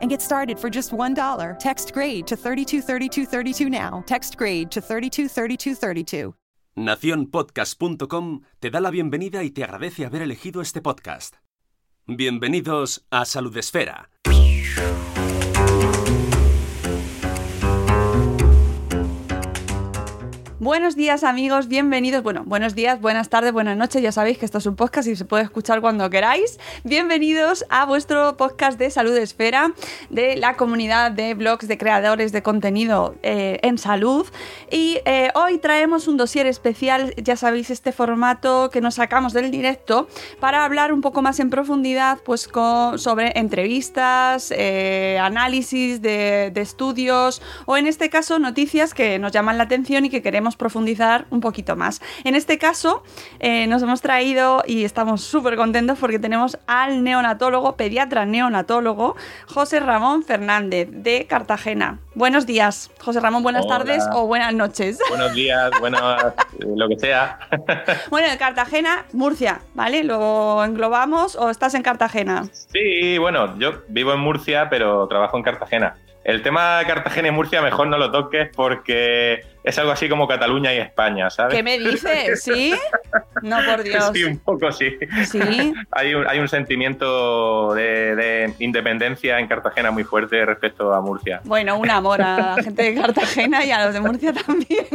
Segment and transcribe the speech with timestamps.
[0.00, 1.58] and get started for just $1.
[1.58, 4.02] Text grade to 323232 now.
[4.06, 6.34] Text grade to 323232.
[6.76, 11.36] Naciónpodcast.com te da la bienvenida y te agradece haber elegido este podcast.
[12.06, 14.10] Bienvenidos a Salud Esfera.
[20.64, 22.22] Buenos días amigos, bienvenidos.
[22.22, 24.00] Bueno, buenos días, buenas tardes, buenas noches.
[24.00, 26.58] Ya sabéis que esto es un podcast y se puede escuchar cuando queráis.
[26.84, 29.74] Bienvenidos a vuestro podcast de Salud Esfera
[30.08, 34.26] de la comunidad de blogs de creadores de contenido eh, en salud.
[34.70, 39.50] Y eh, hoy traemos un dossier especial, ya sabéis, este formato que nos sacamos del
[39.50, 40.08] directo
[40.40, 46.60] para hablar un poco más en profundidad pues, con, sobre entrevistas, eh, análisis de, de
[46.62, 51.26] estudios o en este caso noticias que nos llaman la atención y que queremos profundizar
[51.30, 52.00] un poquito más.
[52.24, 53.02] En este caso,
[53.40, 59.16] eh, nos hemos traído y estamos súper contentos porque tenemos al neonatólogo, pediatra neonatólogo,
[59.46, 61.98] José Ramón Fernández de Cartagena.
[62.14, 63.78] Buenos días, José Ramón, buenas Hola.
[63.78, 64.98] tardes o buenas noches.
[65.08, 67.38] Buenos días, buenas, eh, lo que sea.
[68.10, 70.04] Bueno, de Cartagena, Murcia, ¿vale?
[70.04, 72.44] ¿Lo englobamos o estás en Cartagena?
[72.52, 75.94] Sí, bueno, yo vivo en Murcia, pero trabajo en Cartagena.
[76.24, 80.28] El tema de Cartagena y Murcia mejor no lo toques porque es algo así como
[80.28, 81.54] Cataluña y España, ¿sabes?
[81.54, 82.42] ¿Qué me dices?
[82.44, 82.74] ¿Sí?
[83.42, 84.10] No, por Dios.
[84.12, 84.90] Sí, un poco sí.
[85.24, 85.40] Sí.
[85.90, 91.40] Hay un, hay un sentimiento de, de independencia en Cartagena muy fuerte respecto a Murcia.
[91.44, 94.86] Bueno, un amor a la gente de Cartagena y a los de Murcia también.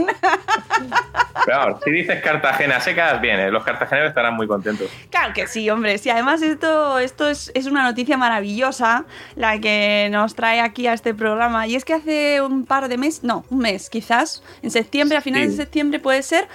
[1.46, 3.50] Claro, si dices Cartagena, se quedas bien, ¿eh?
[3.50, 4.90] los cartageneros estarán muy contentos.
[5.10, 5.98] Claro que sí, hombre.
[5.98, 9.06] Sí, además esto, esto es, es una noticia maravillosa
[9.36, 11.66] la que nos trae aquí a este programa.
[11.66, 15.22] Y es que hace un par de meses, no, un mes quizás, en septiembre, a
[15.22, 15.58] finales Sí.
[15.58, 16.48] de septiembre puede ser,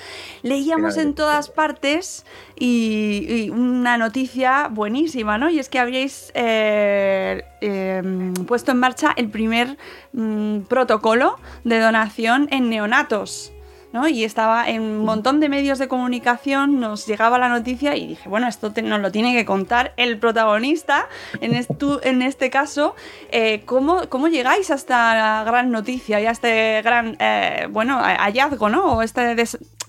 [0.42, 2.24] leíamos en todas partes
[2.56, 5.48] y, y una noticia buenísima, ¿no?
[5.50, 8.02] Y es que habíais eh, eh,
[8.46, 9.78] puesto en marcha el primer
[10.12, 13.53] mm, protocolo de donación en neonatos.
[13.94, 14.08] ¿No?
[14.08, 18.28] Y estaba en un montón de medios de comunicación, nos llegaba la noticia y dije,
[18.28, 21.06] bueno, esto te- nos lo tiene que contar el protagonista,
[21.40, 22.96] en, estu- en este caso,
[23.30, 28.68] eh, ¿cómo, ¿cómo llegáis a esta gran noticia y a este gran, eh, bueno, hallazgo,
[28.68, 28.96] ¿no?
[28.96, 29.36] O este,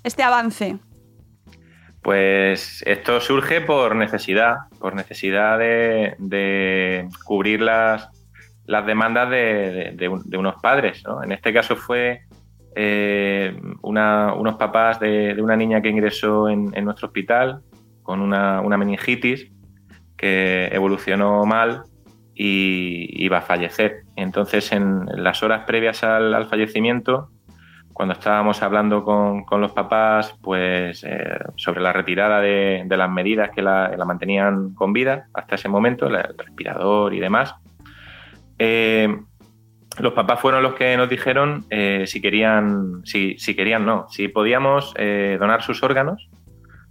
[0.03, 0.77] este avance.
[2.03, 8.07] Pues esto surge por necesidad, por necesidad de, de cubrir las,
[8.67, 11.01] las demandas de, de unos padres.
[11.07, 11.23] ¿no?
[11.23, 12.21] En este caso fue
[12.75, 17.61] eh, unos papás de, una niña que ingresó en, nuestro hospital
[18.03, 19.51] con una, meningitis
[20.17, 21.83] que evolucionó mal
[22.33, 24.03] y iba a fallecer.
[24.15, 27.29] Entonces, en las horas previas al, al fallecimiento,
[27.95, 33.61] cuando estábamos hablando con, los papás pues eh, sobre la retirada de, las medidas que
[33.61, 37.55] la, mantenían con vida hasta ese momento, el respirador y demás,
[38.59, 39.17] eh,
[39.99, 44.27] los papás fueron los que nos dijeron eh, si querían, si, si querían no, si
[44.27, 46.29] podíamos eh, donar sus órganos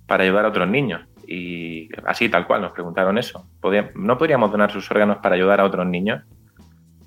[0.06, 1.02] para ayudar a otros niños.
[1.26, 3.46] Y así tal cual nos preguntaron eso.
[3.94, 6.22] ¿No podríamos donar sus órganos para ayudar a otros niños?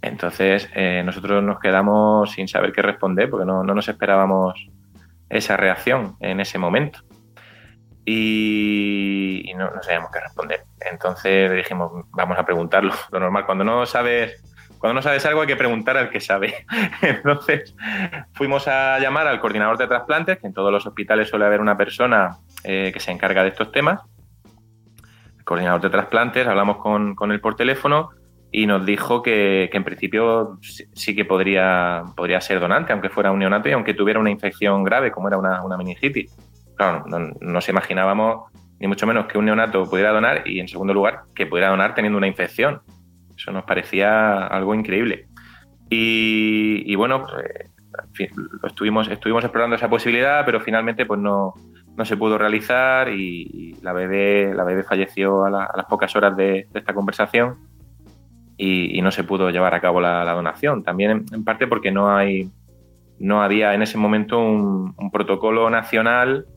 [0.01, 4.69] Entonces eh, nosotros nos quedamos sin saber qué responder porque no, no nos esperábamos
[5.29, 6.99] esa reacción en ese momento.
[8.05, 10.61] Y, y no, no sabíamos qué responder.
[10.91, 12.93] Entonces dijimos, vamos a preguntarlo.
[13.11, 14.41] Lo normal, cuando no sabes,
[14.87, 16.65] cuando no sabes algo hay que preguntar al que sabe.
[17.01, 17.75] Entonces
[18.31, 21.75] fuimos a llamar al coordinador de trasplantes, que en todos los hospitales suele haber una
[21.75, 24.01] persona eh, que se encarga de estos temas.
[25.37, 28.11] El coordinador de trasplantes, hablamos con, él por teléfono
[28.49, 33.33] y nos dijo que, que en principio sí, que podría, podría ser donante, aunque fuera
[33.33, 36.33] un neonato y aunque tuviera una infección grave, como era una, una meningitis.
[36.77, 38.49] Claro, no nos imaginábamos
[38.79, 41.93] ni mucho menos que un neonato pudiera donar y, en segundo lugar, que pudiera donar
[41.93, 42.81] teniendo una infección.
[43.37, 45.27] Eso nos parecía algo increíble.
[45.89, 47.25] Y, bueno,
[48.15, 48.31] pues,
[48.63, 51.53] estuvimos, estuvimos explorando esa posibilidad, pero finalmente pues no,
[51.95, 56.67] no se pudo realizar y, la, bebé, la bebé falleció a, las pocas horas de,
[56.73, 57.57] esta conversación
[58.57, 60.83] y, no se pudo llevar a cabo la, donación.
[60.83, 62.49] También en, parte porque no, hay,
[63.19, 66.47] no había en ese momento un, un protocolo nacional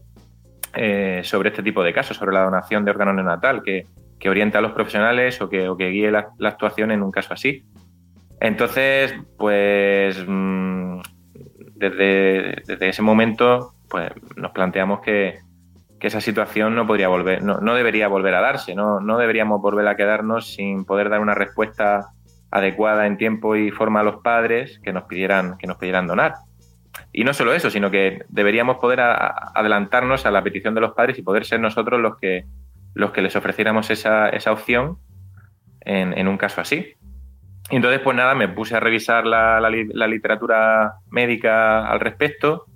[0.74, 3.86] eh, sobre este tipo de casos, sobre la donación de órgano neonatal, que,
[4.20, 7.32] que oriente a los profesionales o que, o que guíe la, actuación en un caso
[7.32, 7.64] así.
[8.38, 11.00] Entonces, pues mm,
[11.74, 15.40] desde, desde, ese momento, pues nos planteamos que,
[15.98, 19.60] que esa situación no podría volver, no, no, debería volver a darse, no, no deberíamos
[19.60, 22.12] volver a quedarnos sin poder dar una respuesta
[22.50, 26.34] adecuada en tiempo y forma a los padres que nos pidieran, que nos pidieran donar.
[27.12, 31.18] Y no solo eso, sino que deberíamos poder adelantarnos a la petición de los padres
[31.18, 32.44] y poder ser nosotros los que,
[32.94, 34.98] los que les ofreciéramos esa, esa opción
[35.82, 36.94] en, un caso así.
[37.70, 42.66] Y entonces, pues nada, me puse a revisar la, la, literatura médica al respecto.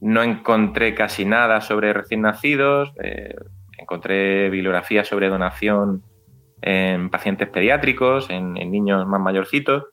[0.00, 2.92] No encontré casi nada sobre recién nacidos.
[3.02, 3.34] Eh,
[3.78, 6.02] encontré bibliografía sobre donación
[6.62, 9.84] en pacientes pediátricos, en, en niños más mayorcitos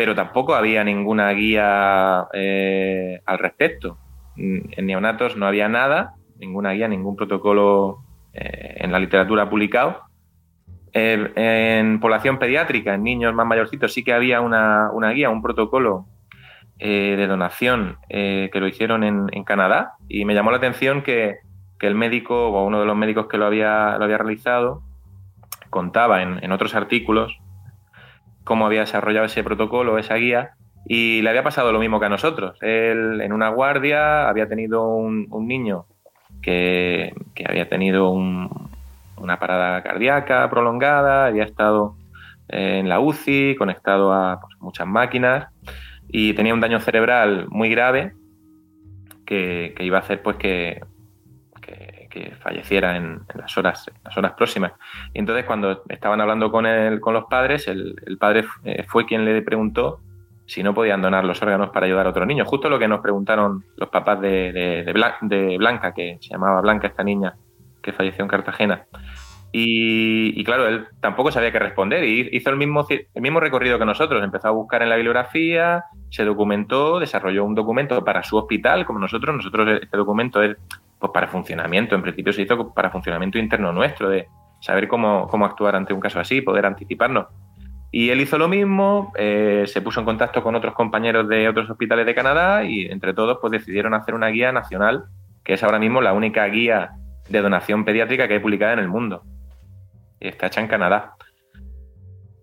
[0.00, 3.98] pero tampoco había ninguna guía eh, al respecto.
[4.36, 8.02] En neonatos no había nada, ninguna guía, ningún protocolo
[8.34, 10.02] eh, en la literatura publicado.
[10.92, 16.06] en población pediátrica, en niños más mayorcitos, sí que había una, guía, un protocolo
[16.78, 21.36] eh, de donación que lo hicieron en, Canadá y me llamó la atención que,
[21.80, 24.82] el médico o uno de los médicos que lo había, lo había realizado
[25.70, 27.40] contaba en otros artículos
[28.44, 30.54] cómo había desarrollado ese protocolo, esa guía,
[30.84, 32.58] y le había pasado lo mismo que a nosotros.
[32.62, 35.86] Él en una guardia había tenido un, niño
[36.42, 37.14] que,
[37.46, 41.94] había tenido una parada cardíaca prolongada, había estado
[42.48, 45.48] en la UCI, conectado a pues, muchas máquinas
[46.08, 48.12] y tenía un daño cerebral muy grave
[49.24, 50.80] que, iba a hacer pues que
[52.40, 54.72] falleciera en, las horas, las horas próximas.
[55.14, 59.24] Y entonces cuando estaban hablando con, él, con los padres, el, padre eh, fue quien
[59.24, 60.00] le preguntó
[60.50, 62.44] si no podían donar los órganos para ayudar a otro niño.
[62.44, 67.36] Justo lo que nos preguntaron los papás de, Blanca, que se llamaba Blanca esta niña
[67.80, 68.84] que falleció en Cartagena.
[69.52, 73.84] Y, claro, él tampoco sabía qué responder y hizo el mismo, el mismo recorrido que
[73.84, 74.24] nosotros.
[74.24, 78.98] Empezó a buscar en la bibliografía, se documentó, desarrolló un documento para su hospital, como
[78.98, 79.36] nosotros.
[79.36, 80.56] Nosotros este documento es
[80.98, 84.26] pues para funcionamiento, en principio se hizo para funcionamiento interno nuestro, de
[84.60, 87.26] saber cómo, cómo actuar ante un caso así, poder anticiparnos.
[87.92, 91.68] Y él hizo lo mismo, eh, se puso en contacto con otros compañeros de otros
[91.68, 95.06] hospitales de Canadá y entre todos pues decidieron hacer una guía nacional,
[95.44, 96.90] que es ahora mismo la única guía
[97.28, 99.22] de donación pediátrica que hay publicada en el mundo.
[100.20, 101.14] Y está hecha en Canadá.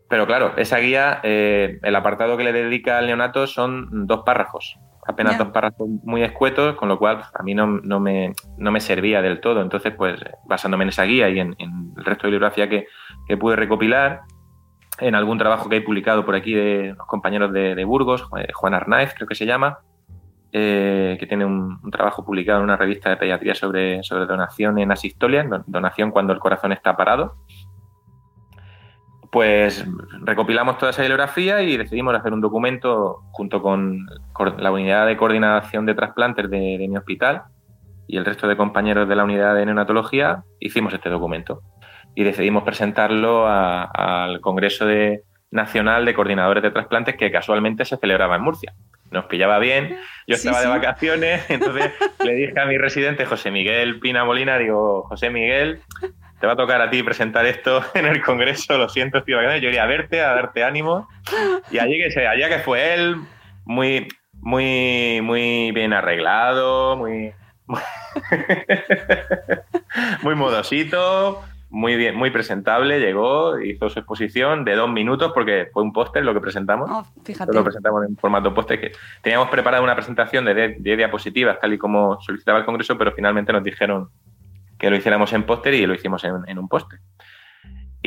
[0.10, 4.78] Pero claro, esa guía, eh, el apartado que le dedica al neonato son dos párrafos
[5.08, 9.22] apenas dos párrafos muy escuetos, con lo cual a mí no, me, no, me, servía
[9.22, 9.62] del todo.
[9.62, 12.88] Entonces, pues basándome en esa guía y en, el resto de bibliografía que,
[13.26, 14.22] que, pude recopilar,
[15.00, 18.24] en algún trabajo que he publicado por aquí de los compañeros de, Burgos,
[18.54, 19.80] Juan Arnaiz creo que se llama,
[20.54, 25.48] eh, que tiene un, trabajo publicado en una revista de pediatría sobre, donación en asistolia,
[25.68, 27.36] donación cuando el corazón está parado.
[29.30, 29.86] Pues
[30.22, 34.08] recopilamos toda esa bibliografía y decidimos hacer un documento junto con
[34.58, 37.44] la unidad de coordinación de trasplantes de, mi hospital
[38.08, 41.62] y el resto de compañeros de la unidad de neonatología, hicimos este documento
[42.18, 45.22] y decidimos presentarlo al Congreso de,
[45.52, 48.74] Nacional de Coordinadores de Trasplantes que casualmente se celebraba en Murcia.
[49.12, 51.92] Nos pillaba bien, yo estaba de vacaciones, entonces
[52.26, 55.82] le dije a mi residente José Miguel Pina Molina, digo, José Miguel,
[56.40, 59.70] te va a tocar a ti presentar esto en el Congreso, lo siento, estoy Yo
[59.70, 61.08] iría a verte, a darte ánimo.
[61.70, 63.18] Y allí que, allá que fue él,
[63.64, 67.32] muy, muy, muy bien arreglado, muy,
[70.24, 75.84] muy, modosito, muy bien, muy presentable, llegó, hizo su exposición de dos minutos porque fue
[75.84, 76.90] un póster lo que presentamos.
[76.90, 77.54] Oh, fíjate.
[77.54, 81.78] Lo presentamos en formato póster que teníamos preparada una presentación de 10 diapositivas tal y
[81.78, 84.10] como solicitaba el Congreso, pero finalmente nos dijeron
[84.78, 87.00] que lo hiciéramos en póster y lo hicimos en, un póster.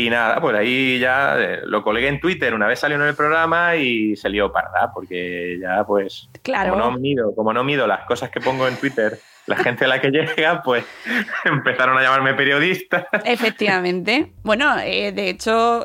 [0.00, 3.14] Y nada, pues ahí ya eh, lo colgué en Twitter, una vez salió en el
[3.14, 6.70] programa y se lió parda, porque ya pues, Claro.
[6.72, 9.88] como, no mido, como no mido las cosas que pongo en Twitter, la gente a
[9.88, 10.84] la que llega, pues
[11.44, 13.06] empezaron a llamarme periodista.
[13.24, 14.32] Efectivamente.
[14.42, 15.84] Bueno, eh, de hecho,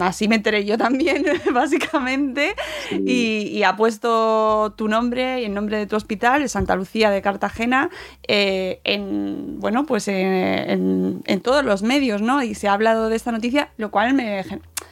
[0.00, 1.24] así me enteré yo también,
[1.54, 2.54] básicamente.
[2.90, 7.10] Y, y ha puesto tu nombre y el nombre de tu hospital, el Santa Lucía
[7.10, 7.90] de Cartagena,
[8.28, 12.42] eh, en, bueno, pues en, en- en todos los medios, ¿no?
[12.42, 14.44] Y se ha hablado de esta noticia, lo cual me,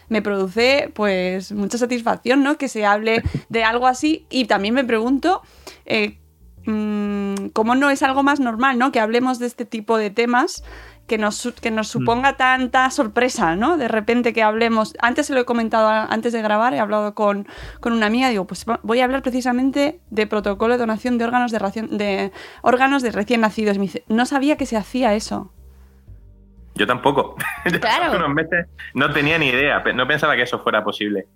[0.08, 2.56] me produce, pues, mucha satisfacción, ¿no?
[2.58, 4.26] Que se hable de algo así.
[4.30, 5.42] Y también me pregunto...
[5.86, 6.16] eh,
[6.66, 8.92] mm, cómo no es algo más normal, ¿no?
[8.92, 10.62] Que hablemos de este tipo de temas
[11.10, 13.76] que nos, su- que nos suponga tanta sorpresa, ¿no?
[13.76, 14.94] De repente que hablemos.
[15.00, 17.46] Antes se lo he comentado antes de grabar, he hablado con,
[17.80, 21.50] con una amiga, digo, pues voy a hablar precisamente de protocolo de donación de órganos
[21.50, 22.30] de, ración- de
[22.62, 23.76] órganos de recién nacidos.
[23.76, 25.52] Me dice, no sabía que se hacía eso.
[26.76, 27.34] Yo tampoco.
[27.80, 28.04] Claro.
[28.04, 31.26] hace unos meses no tenía ni idea, no pensaba que eso fuera posible.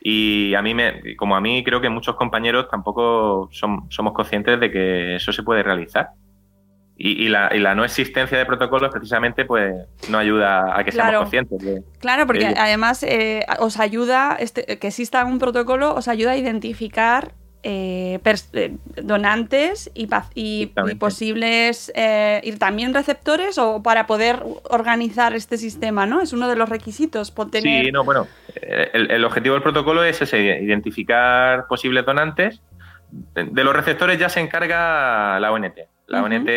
[0.00, 4.60] Y a mí, me, como a mí, creo que muchos compañeros tampoco son- somos conscientes
[4.60, 6.10] de que eso se puede realizar.
[6.96, 9.74] Y, y la, y la no existencia de protocolos precisamente pues
[10.08, 11.08] no ayuda a que Claro.
[11.10, 16.06] seamos conscientes de, Claro, porque además eh, os ayuda, este, que exista un protocolo, os
[16.06, 17.32] ayuda a identificar
[17.64, 18.20] eh,
[18.52, 20.06] eh, donantes y,
[20.98, 26.20] posibles eh, y también receptores o para poder organizar este sistema, ¿no?
[26.20, 27.86] Es uno de los requisitos, por tener...
[27.86, 32.60] Sí, no, bueno, eh, el, el objetivo del protocolo es ese, identificar posibles donantes.
[33.10, 35.78] De, de los receptores ya se encarga la ONT.
[36.06, 36.34] La Ujú.
[36.34, 36.48] ONT,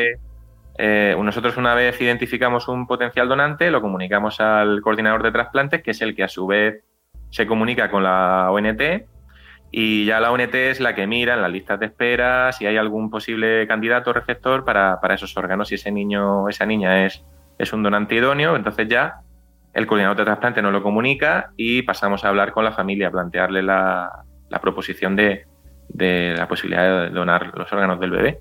[0.77, 5.91] eh, nosotros una vez identificamos un potencial donante, lo comunicamos al coordinador de trasplantes, que
[5.91, 6.83] es el que a su vez
[7.29, 8.81] se comunica con la ONT
[9.71, 12.77] y ya la ONT es la que mira en las listas de espera si hay
[12.77, 15.67] algún posible candidato receptor para, para esos órganos.
[15.67, 17.23] Si ese niño o esa niña es,
[17.57, 19.21] es un donante idóneo, entonces ya
[19.73, 23.11] el coordinador de trasplante nos lo comunica y pasamos a hablar con la familia, a
[23.11, 25.45] plantearle la, la proposición de,
[25.89, 28.39] de la posibilidad de donar los órganos del bebé.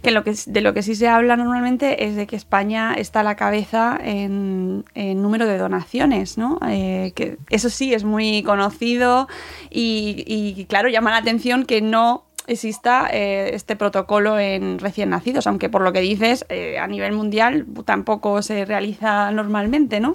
[0.00, 3.20] Que lo que de lo que sí se habla normalmente es de que España está
[3.20, 6.58] a la cabeza en, número de donaciones, ¿no?
[6.68, 7.12] Eh,
[7.50, 9.28] eso sí es muy conocido
[9.70, 15.46] y, y, claro llama la atención que no exista eh, este protocolo en recién nacidos,
[15.46, 20.12] aunque por lo que dices eh, a nivel mundial tampoco se realiza normalmente, ¿no?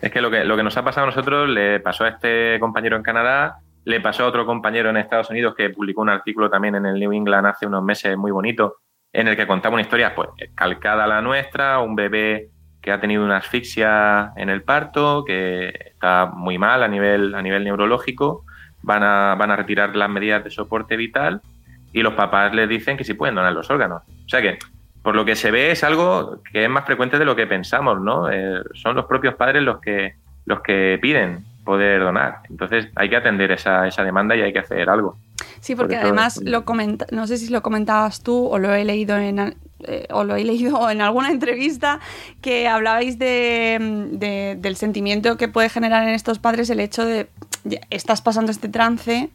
[0.00, 2.58] Es que lo, que lo que nos ha pasado a nosotros le pasó a este
[2.60, 6.50] compañero en Canadá, le pasó a otro compañero en Estados Unidos que publicó un artículo
[6.50, 8.78] también en el New England hace unos meses muy bonito,
[9.12, 12.48] en el que contaba una historia pues calcada a la nuestra, un bebé
[12.80, 17.40] que ha tenido una asfixia en el parto, que está muy mal a nivel, a
[17.40, 18.44] nivel neurológico,
[18.82, 21.40] van a, van a retirar las medidas de soporte vital
[21.92, 24.02] y los papás les dicen que sí pueden donar los órganos.
[24.26, 24.58] O sea que,
[25.02, 28.00] por lo que se ve, es algo que es más frecuente de lo que pensamos,
[28.00, 28.30] ¿no?
[28.30, 32.40] Eh, son los propios padres los que, los que piden poder donar.
[32.50, 35.16] Entonces hay que atender esa, esa demanda y hay que hacer algo.
[35.60, 38.84] Sí, porque Por además lo comenta, no sé si lo comentabas tú o lo he
[38.84, 39.56] leído en
[39.86, 42.00] eh, o lo he leído en alguna entrevista
[42.40, 47.28] que hablabais de, de- del sentimiento que puede generar en estos padres el hecho de
[47.90, 49.30] estás pasando este trance,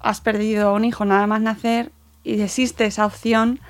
[0.00, 1.92] has perdido a un hijo nada más nacer
[2.24, 3.60] y existe esa opción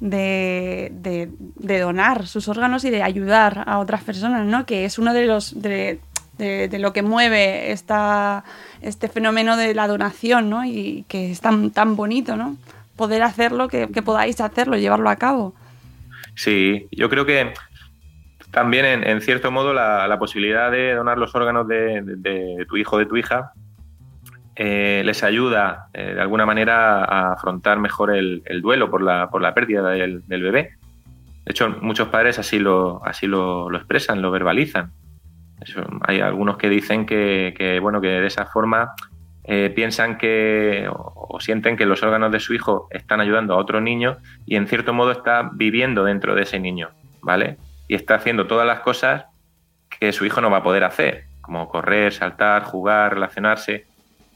[0.00, 4.64] de, de- de donar sus órganos y de ayudar a otras personas, ¿no?
[4.66, 6.00] Que es uno de los de,
[6.40, 8.44] de- lo que mueve esta,
[8.80, 10.64] este fenómeno de la donación, ¿no?
[10.64, 12.56] Y que es tan, tan bonito, ¿no?
[12.96, 15.54] Poder hacerlo, que, podáis hacerlo, llevarlo a cabo.
[16.34, 17.52] Sí, yo creo que
[18.50, 22.98] también en, en cierto modo la, posibilidad de donar los órganos de, tu hijo o
[22.98, 23.52] de tu hija
[24.56, 29.30] eh, les ayuda eh, de alguna manera a afrontar mejor el, el duelo por la,
[29.30, 30.74] por la pérdida del, bebé.
[31.44, 34.92] De hecho, muchos padres así lo, así lo expresan, lo verbalizan.
[36.02, 38.92] Hay algunos que dicen que, bueno, que de esa forma
[39.44, 43.56] eh, piensan que o, o sienten que los órganos de su hijo están ayudando a
[43.56, 46.90] otro niño y en cierto modo está viviendo dentro de ese niño,
[47.22, 47.58] ¿vale?
[47.88, 49.24] Y está haciendo todas las cosas
[49.98, 53.86] que su hijo no va a poder hacer, como correr, saltar, jugar, relacionarse.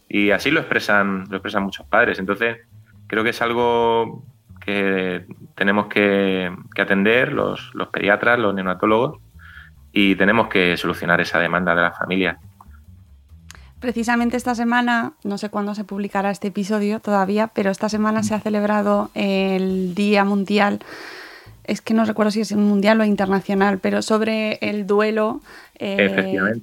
[0.09, 2.19] Y así lo expresan, lo expresan muchos padres.
[2.19, 2.59] Entonces,
[3.07, 4.25] creo que es algo
[4.65, 9.21] que tenemos que, que atender los, los pediatras, los neonatólogos,
[9.95, 12.39] y tenemos que solucionar esa demanda de la familia.
[13.81, 18.35] Precisamente esta semana, no sé cuándo se publicará este episodio todavía, pero esta semana se
[18.35, 20.81] ha celebrado el Día Mundial,
[21.65, 25.41] es que no recuerdo si es mundial o internacional, pero sobre el duelo
[25.79, 25.97] eh,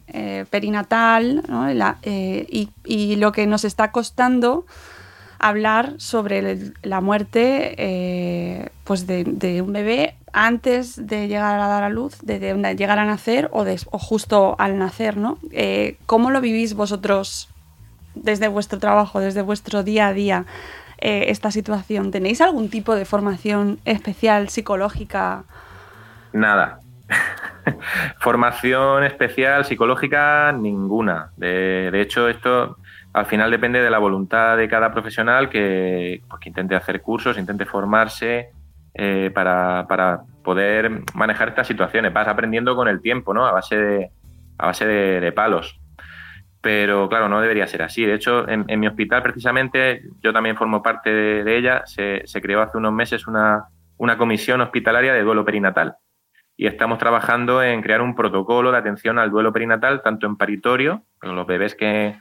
[0.07, 1.71] eh, perinatal ¿no?
[1.73, 4.65] La- eh, y, y lo que nos está costando
[5.41, 11.89] hablar sobre la muerte, eh, pues de, un bebé antes de llegar a dar a
[11.89, 12.39] luz, de,
[12.77, 13.65] llegar a nacer o,
[13.97, 15.39] justo al nacer, ¿no?
[15.51, 17.49] Eh, ¿Cómo lo vivís vosotros
[18.13, 20.45] desde vuestro trabajo, desde vuestro día a día,
[20.99, 22.11] eh, esta situación?
[22.11, 25.43] ¿Tenéis algún tipo de formación especial psicológica?
[26.33, 26.79] Nada.
[28.19, 31.31] Formación especial psicológica, ninguna.
[31.35, 32.77] De hecho, esto
[33.13, 37.65] al final depende de la voluntad de cada profesional que, pues, intente hacer cursos, intente
[37.65, 38.49] formarse
[38.93, 42.13] eh, para, para poder manejar estas situaciones.
[42.13, 43.45] Vas aprendiendo con el tiempo, ¿no?
[43.45, 44.11] A base de,
[44.57, 45.79] a base de, palos.
[46.61, 48.05] Pero claro, no debería ser así.
[48.05, 52.61] De hecho, en, mi hospital precisamente, yo también formo parte de, ella, se, se creó
[52.61, 53.65] hace unos meses una,
[53.97, 55.95] una comisión hospitalaria de duelo perinatal
[56.61, 61.03] y estamos trabajando en crear un protocolo de atención al duelo perinatal, tanto en paritorio,
[61.19, 62.19] con los bebés que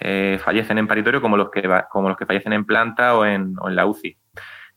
[0.00, 3.54] eh, fallecen en paritorio, como los que, como los que fallecen en planta o en,
[3.60, 4.16] o en la UCI.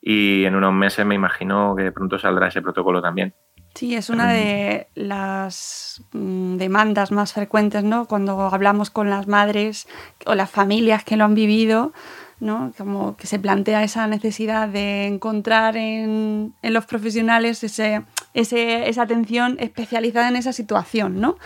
[0.01, 3.33] Y en unos meses me imagino que pronto saldrá ese protocolo también.
[3.75, 8.05] Sí, es una de las mm, demandas más frecuentes, ¿no?
[8.05, 9.87] Cuando hablamos con las madres
[10.25, 11.93] o las familias que lo han vivido,
[12.39, 12.73] ¿no?
[12.77, 18.01] Como que se plantea esa necesidad de encontrar en, en los profesionales ese,
[18.33, 21.37] ese- esa atención especializada en esa situación, ¿no?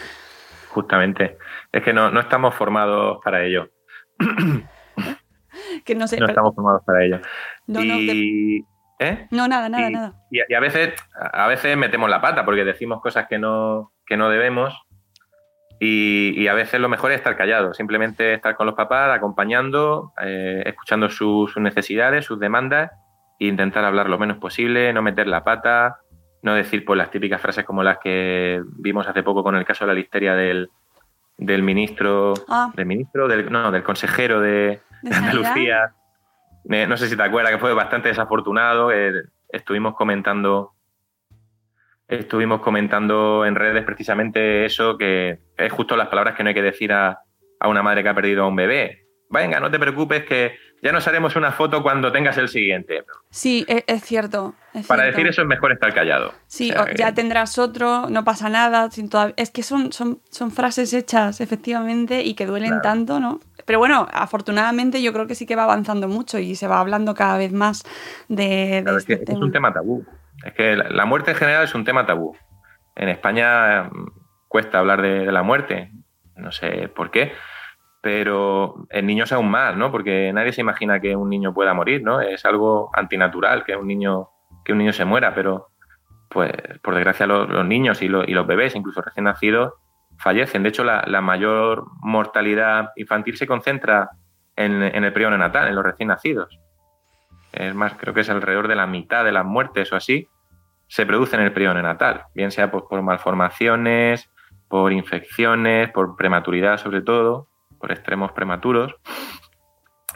[0.75, 1.37] Justamente.
[1.71, 3.69] Es que no, no estamos formados para ello.
[5.85, 6.19] Que no sé.
[6.19, 7.19] No estamos formados para ello.
[7.67, 8.65] no, no, de- y,
[8.99, 9.27] ¿eh?
[9.31, 10.13] no, nada, nada, y, nada.
[10.29, 13.93] y a- y a veces, a veces metemos la pata porque decimos cosas que no,
[14.05, 14.73] que no debemos.
[15.79, 20.11] Y, y a veces lo mejor es estar callado, simplemente estar con los papás, acompañando,
[20.21, 22.91] eh, escuchando sus necesidades, sus demandas,
[23.39, 25.99] e intentar hablar lo menos posible, no meter la pata,
[26.45, 29.83] no decir pues las típicas frases como las que vimos hace poco con el caso
[29.83, 30.69] de la listeria del,
[31.37, 32.71] del ministro, Ah.
[32.75, 35.15] del ministro, del, no, del consejero de, ¿De?
[35.15, 35.93] Andalucía.
[36.69, 38.91] Eh, no sé si te acuerdas que fue bastante desafortunado.
[38.91, 40.71] eh, estuvimos comentando
[42.07, 46.61] estuvimos comentando en redes precisamente eso, que es justo las palabras que no hay que
[46.61, 47.19] decir a,
[47.59, 49.07] a una madre que ha perdido a un bebé.
[49.29, 53.03] Venga, no te preocupes que ya nos haremos una foto cuando tengas el siguiente.
[53.31, 54.53] Sí, e- es, cierto.
[54.73, 55.17] es Para cierto.
[55.17, 56.31] decir eso es mejor estar callado.
[56.47, 58.89] Sí, O sea, o que- ya tendrás otro, no pasa nada.
[58.91, 62.81] sin todav- Es que son, son, son frases hechas, efectivamente, y que duelen Claro.
[62.83, 63.39] tanto, ¿no?
[63.65, 67.15] Pero bueno, afortunadamente yo creo que sí que va avanzando mucho y se va hablando
[67.15, 67.83] cada vez más
[68.29, 70.05] de, de Claro, es, este que es un tema tabú.
[70.45, 72.37] Es que la, la muerte en general es un tema tabú.
[72.95, 74.11] En España mm,
[74.47, 75.91] cuesta hablar de, de la muerte,
[76.35, 77.31] no sé por qué,
[78.05, 79.91] pero en niños aún más, ¿no?
[79.91, 82.21] Porque nadie se imagina que un niño pueda morir, ¿no?
[82.21, 84.29] Es algo antinatural que un niño,
[84.63, 85.69] que un niño se muera, pero
[86.29, 86.51] pues
[86.83, 89.73] por desgracia los, niños y, lo- y los bebés, incluso recién nacidos,
[90.19, 90.61] fallecen.
[90.61, 94.11] De hecho, la, mayor mortalidad infantil se concentra
[94.55, 96.59] en, el periodo neonatal, en los recién nacidos.
[97.53, 100.27] Es más, creo que es alrededor de la mitad de las muertes o así,
[100.87, 104.29] se producen en el periodo neonatal, bien sea por malformaciones,
[104.69, 107.47] por infecciones, por prematuridad sobre todo,
[107.85, 108.95] por extremos prematuros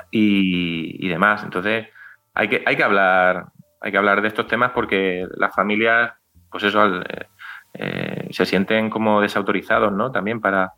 [0.09, 1.43] y, y demás.
[1.43, 1.87] Entonces,
[2.33, 3.45] hay que, hay que hablar,
[3.79, 6.13] hay que hablar de estos temas porque las familias,
[6.49, 7.27] pues eso, al- eh,
[7.75, 10.11] eh, se sienten como desautorizados, ¿no?
[10.11, 10.73] También para,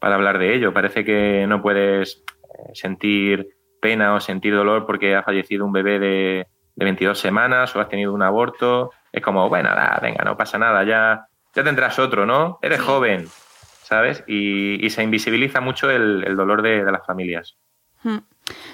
[0.00, 0.74] para hablar de ello.
[0.74, 2.22] Parece que no puedes
[2.58, 3.48] eh, sentir
[3.80, 7.88] pena o sentir dolor porque ha fallecido un bebé de, de 22 semanas o has
[7.88, 8.90] tenido un aborto.
[9.12, 12.58] Es como, bueno, nada, venga, no pasa nada, ya, ya tendrás otro, ¿no?
[12.60, 13.28] Eres joven,
[13.84, 14.24] ¿sabes?
[14.26, 17.54] Y, y se invisibiliza mucho el, el dolor de, de las familias.
[18.02, 18.18] Mm.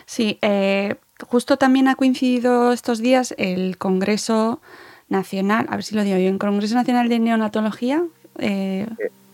[0.06, 0.94] Sí, eh,
[1.26, 4.60] justo también ha coincidido estos días el Congreso
[5.08, 8.02] Nacional, a ver si lo digo bien, Congreso Nacional de Neonatología.
[8.38, 8.86] eh,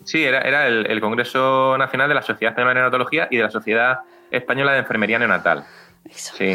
[0.05, 3.43] Sí, era, era el, el Congreso Nacional de la Sociedad Española de Neonatología y de
[3.43, 3.99] la Sociedad
[4.31, 5.65] Española de Enfermería Neonatal.
[6.09, 6.33] eso.
[6.37, 6.55] Sí,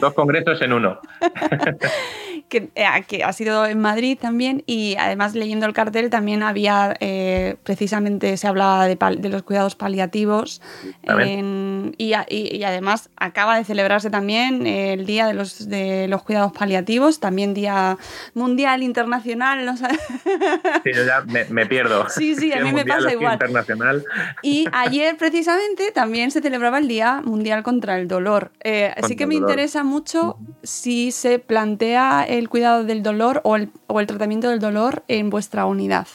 [0.00, 1.00] dos congresos en uno.
[2.48, 6.94] que, eh, que ha sido en Madrid también y además leyendo el cartel también había
[7.00, 10.60] eh, precisamente se hablaba de, de los cuidados paliativos
[11.02, 16.06] en- y, a- y- y además acaba de celebrarse también el día de los, de
[16.08, 17.96] los cuidados paliativos también día
[18.34, 19.86] mundial internacional no sé.
[20.84, 22.08] Sí, yo ya me, me pierdo.
[22.08, 23.34] Sí, sí, a mí me pasa igual.
[23.34, 24.04] internacional.
[24.42, 29.16] y ayer precisamente también se celebraba el día mundial contra el dolor Eh, Contra sí
[29.16, 34.06] que me interesa mucho si se plantea el cuidado del dolor o el, o el
[34.06, 36.06] tratamiento del dolor en vuestra unidad.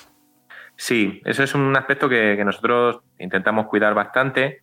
[0.76, 4.63] Sí, eso es un aspecto que, que nosotros intentamos cuidar bastante,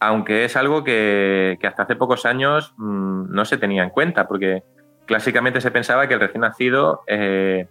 [0.00, 4.64] aunque es algo que, hasta hace pocos años mm, no se tenía en cuenta, porque
[5.06, 7.68] clásicamente se pensaba que el recién nacido eh,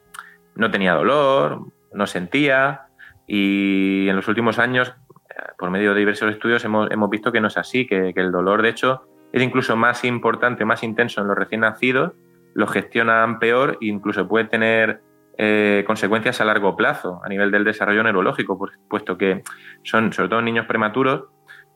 [0.55, 1.61] no tenía dolor,
[1.91, 2.83] no sentía,
[3.27, 4.93] y en los últimos años,
[5.29, 8.21] eh, por medio de diversos estudios, hemos, hemos visto que no es así, que, que
[8.21, 12.13] el dolor, de hecho, es incluso más importante, más intenso en los recién nacidos,
[12.53, 15.01] lo gestionan peor e incluso puede tener
[15.37, 19.41] eh, consecuencias a largo plazo a nivel del desarrollo neurológico, puesto que
[19.83, 21.27] son, sobre todo niños prematuros,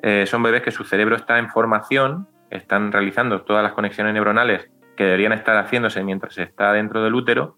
[0.04, 4.70] eh, son bebés que su cerebro está en formación, están realizando todas las conexiones neuronales
[4.98, 7.58] que deberían estar haciéndose mientras está dentro del útero.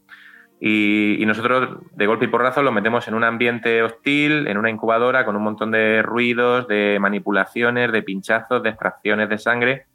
[0.61, 5.25] Y, nosotros, de golpe y porrazo, los metemos en un ambiente hostil, en una incubadora,
[5.25, 9.85] con un montón de ruidos, de manipulaciones, de pinchazos, de extracciones de sangre,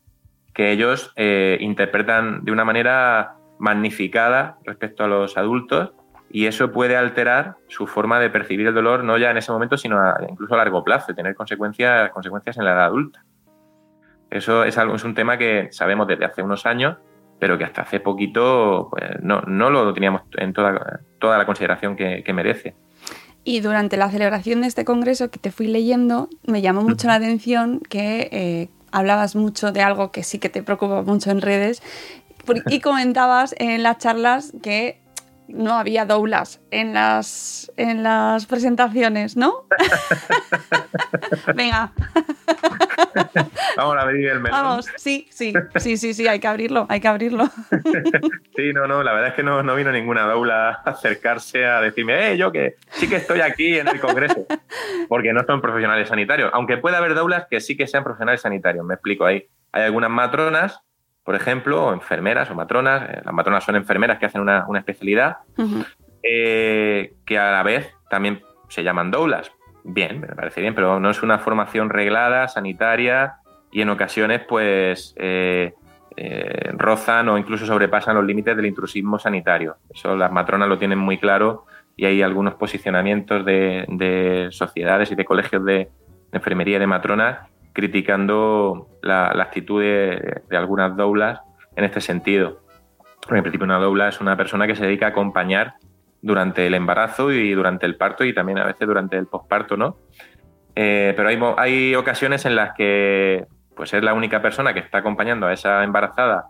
[0.52, 5.92] que ellos eh, interpretan de una manera magnificada respecto a los adultos
[6.32, 9.76] y eso puede alterar su forma de percibir el dolor, no ya en ese momento,
[9.76, 13.24] sino incluso a largo plazo, tener consecuencias, consecuencias en la edad adulta.
[14.30, 16.98] Eso es, algo, es un tema que sabemos desde hace unos años,
[17.40, 19.40] pero que hasta hace poquito pues, no,
[19.70, 22.76] lo teníamos en toda, toda la consideración que, merece.
[23.42, 27.14] Y durante la celebración de este congreso que te fui leyendo, me llamó mucho la
[27.14, 31.82] atención que eh, hablabas mucho de algo que sí que te preocupa mucho en redes
[32.66, 34.99] y comentabas en las charlas que
[35.54, 39.66] no había doulas en las, en las presentaciones, ¿no?
[41.54, 41.92] Venga.
[43.76, 44.62] Vamos a abrir el melón.
[44.62, 47.46] Vamos, sí, sí, sí, sí, sí, hay que abrirlo, hay que abrirlo.
[48.56, 51.80] sí, no, no, la verdad es que no, no vino ninguna doula a acercarse a
[51.80, 54.46] decirme, eh, yo que sí que estoy aquí en el Congreso,
[55.08, 58.84] porque no son profesionales sanitarios, aunque puede haber doulas que sí que sean profesionales sanitarios,
[58.84, 59.48] me explico ahí.
[59.72, 60.82] Hay algunas matronas
[61.30, 65.36] por ejemplo, o enfermeras o matronas, eh, las matronas son enfermeras que hacen una, especialidad,
[66.24, 69.52] eh, que a la vez también se llaman doulas.
[69.84, 73.36] Bien, me parece bien, pero no es una formación reglada, sanitaria,
[73.70, 75.72] y en ocasiones, pues, eh,
[76.72, 79.76] rozan o incluso sobrepasan los límites del intrusismo sanitario.
[79.88, 81.64] Eso las matronas lo tienen muy claro
[81.96, 85.90] y hay algunos posicionamientos de, sociedades y de colegios de, de
[86.32, 91.40] enfermería y de matronas criticando la, actitud de, algunas doulas
[91.76, 92.60] en este sentido.
[93.28, 95.74] En principio, una doula es una persona que se dedica a acompañar
[96.22, 99.96] durante el embarazo y durante el parto y también a veces durante el posparto, ¿no?
[100.74, 104.98] Eh, pero hay, hay ocasiones en las que pues es la única persona que está
[104.98, 106.48] acompañando a esa embarazada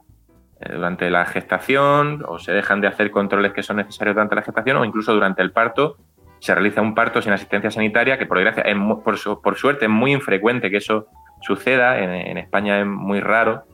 [0.60, 4.42] eh, durante la gestación o se dejan de hacer controles que son necesarios durante la
[4.42, 5.96] gestación o incluso durante el parto
[6.40, 10.12] se realiza un parto sin asistencia sanitaria, que por desgracia, es, por, suerte es muy
[10.12, 11.06] infrecuente que eso
[11.42, 13.64] suceda, en, España es muy raro.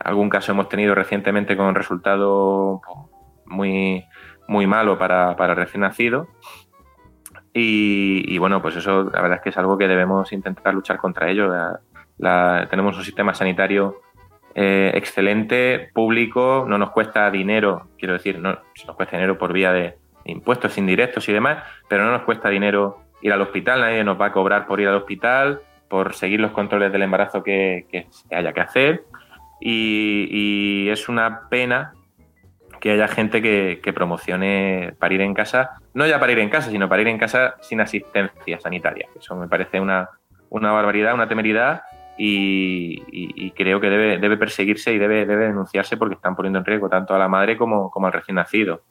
[0.00, 2.80] Algún caso hemos tenido recientemente con resultado
[3.46, 4.04] muy,
[4.46, 6.28] muy malo para, el recién nacido.
[7.52, 11.28] Y, bueno, pues eso la verdad es que es algo que debemos intentar luchar contra
[11.28, 11.52] ello.
[12.70, 14.00] tenemos un sistema sanitario
[14.54, 18.52] eh, excelente, público, no nos cuesta dinero, quiero decir, no
[18.86, 23.02] nos cuesta dinero por vía de, impuestos indirectos y demás, pero no nos cuesta dinero
[23.22, 26.52] ir al hospital, nadie nos va a cobrar por ir al hospital, por seguir los
[26.52, 27.86] controles del embarazo que,
[28.30, 29.04] haya que hacer.
[29.60, 31.92] Y, es una pena
[32.80, 37.08] que haya gente que, promocione parir en casa, no ya parir en casa, sino parir
[37.08, 39.08] en casa sin asistencia sanitaria.
[39.16, 40.08] Eso me parece una,
[40.50, 41.82] barbaridad, una temeridad
[42.18, 46.88] y, creo que debe, debe perseguirse y debe, debe denunciarse porque están poniendo en riesgo
[46.88, 48.82] tanto a la madre como, como al recién nacido.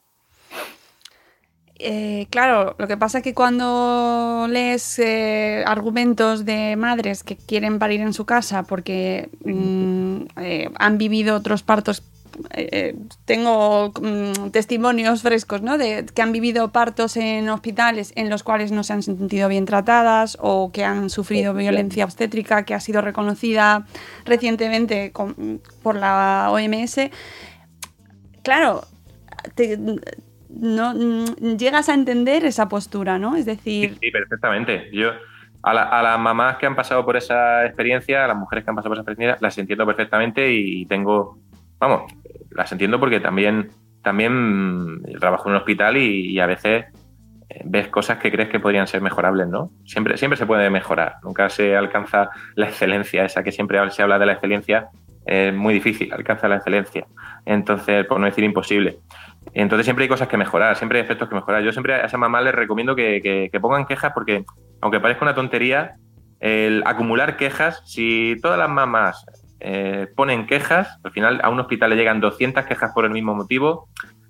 [1.84, 7.80] Eh, claro, lo que pasa es que cuando lees eh, argumentos de madres que quieren
[7.80, 12.04] parir en su casa porque mm, eh, han vivido otros partos,
[13.26, 15.80] tengo mm, testimonios frescos, ¿no?
[15.80, 19.66] De que han vivido partos en hospitales en los cuales no se han sentido bien
[19.66, 23.88] tratadas o que han sufrido violencia obstétrica que ha sido reconocida
[24.26, 25.12] recientemente
[25.82, 27.10] por la OMS.
[28.44, 28.86] Claro,
[29.56, 29.78] te,
[30.60, 33.36] no mm, llegas a entender esa postura, ¿no?
[33.36, 33.98] Es decir...
[34.02, 34.90] Sí, perfectamente.
[34.92, 35.12] Yo
[35.64, 38.90] a, las mamás que han pasado por esa experiencia, a las mujeres que han pasado
[38.90, 41.38] por esa experiencia, las entiendo perfectamente y tengo,
[41.80, 42.12] vamos,
[42.52, 43.70] las entiendo porque también,
[44.02, 46.86] también trabajo en un hospital y, a veces
[47.50, 49.72] eh, ves cosas que crees que podrían ser mejorables, ¿no?
[49.86, 54.18] Siempre, siempre se puede mejorar, nunca se alcanza la excelencia, esa que siempre se habla
[54.18, 54.90] de la excelencia,
[55.32, 57.08] es muy difícil alcanzar la excelencia.
[57.46, 59.00] Entonces, por no decir imposible.
[59.54, 61.64] Entonces siempre hay cosas que mejorar, siempre hay efectos que mejorar.
[61.64, 64.44] Yo siempre a esa mamá les recomiendo que, pongan quejas porque,
[64.82, 65.96] aunque parezca una tontería,
[66.40, 69.26] el acumular quejas, si todas las mamás
[69.60, 73.34] eh, ponen quejas, al final a un hospital le llegan 200 quejas por el mismo
[73.34, 73.88] motivo,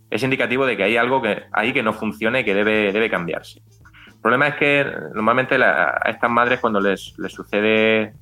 [0.09, 3.09] es indicativo de que hay algo que, ahí que no funcione y que debe, debe
[3.09, 3.61] cambiarse.
[4.07, 4.85] El problema es que
[5.15, 8.13] normalmente a estas madres cuando les, sucede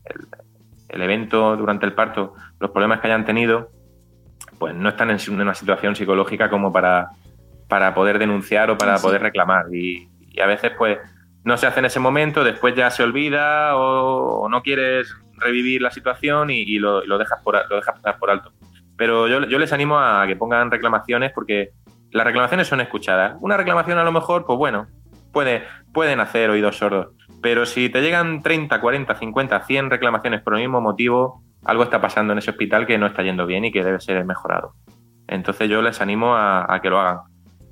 [0.87, 3.71] el evento durante el parto, los problemas que hayan tenido,
[4.57, 7.09] pues no están en una situación psicológica como para,
[7.67, 9.73] para poder denunciar o para poder reclamar.
[9.73, 10.09] Y,
[10.41, 10.97] a veces, pues,
[11.43, 15.91] no se hace en ese momento, después ya se olvida o, no quieres revivir la
[15.91, 18.51] situación y, lo, dejas por, lo dejas pasar por alto.
[18.97, 21.71] pero yo, yo les animo a que pongan reclamaciones porque
[22.11, 23.37] las reclamaciones son escuchadas.
[23.41, 24.87] Una reclamación a lo mejor, pues bueno,
[25.31, 27.09] puede, pueden hacer oídos sordos.
[27.41, 32.01] Pero si te llegan 30, 40, 50, 100 reclamaciones por el mismo motivo, algo está
[32.01, 34.73] pasando en ese hospital que no está yendo bien y que debe ser mejorado.
[35.27, 37.19] Entonces yo les animo a, que lo hagan.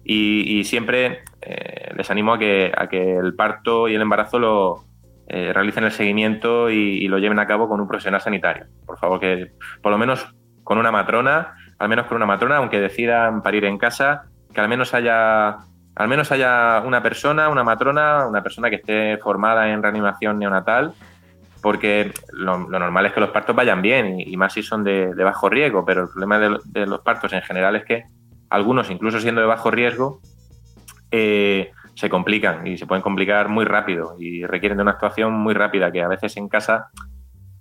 [0.03, 4.87] Y, siempre eh, les animo a que, a que el parto y el embarazo lo
[5.27, 8.67] eh, realicen el seguimiento y, lo lleven a cabo con un profesional sanitario.
[8.85, 12.79] Por favor, que por lo menos con una matrona, al menos con una matrona, aunque
[12.79, 14.23] decidan parir en casa,
[14.53, 15.57] que al menos haya
[15.95, 20.93] al menos haya una persona, una matrona, una persona que esté formada en reanimación neonatal,
[21.61, 25.49] porque lo, normal es que los partos vayan bien y, más si son de, bajo
[25.49, 28.03] riesgo, pero el problema de, los partos en general es que
[28.49, 30.21] algunos, incluso siendo de bajo riesgo,
[31.11, 35.53] eh, se complican y se pueden complicar muy rápido y requieren de una actuación muy
[35.53, 36.89] rápida que a veces en casa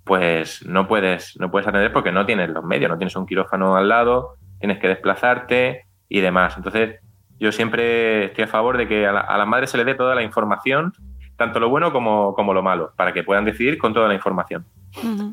[0.03, 3.75] pues no puedes, no puedes atender porque no tienes los medios, no tienes un quirófano
[3.75, 6.55] al lado, tienes que desplazarte y demás.
[6.55, 6.99] Entonces,
[7.39, 10.15] yo siempre estoy a favor de que a, la, las madres se les dé toda
[10.15, 10.93] la información,
[11.37, 14.65] tanto lo bueno como, lo malo, para que puedan decidir con toda la información.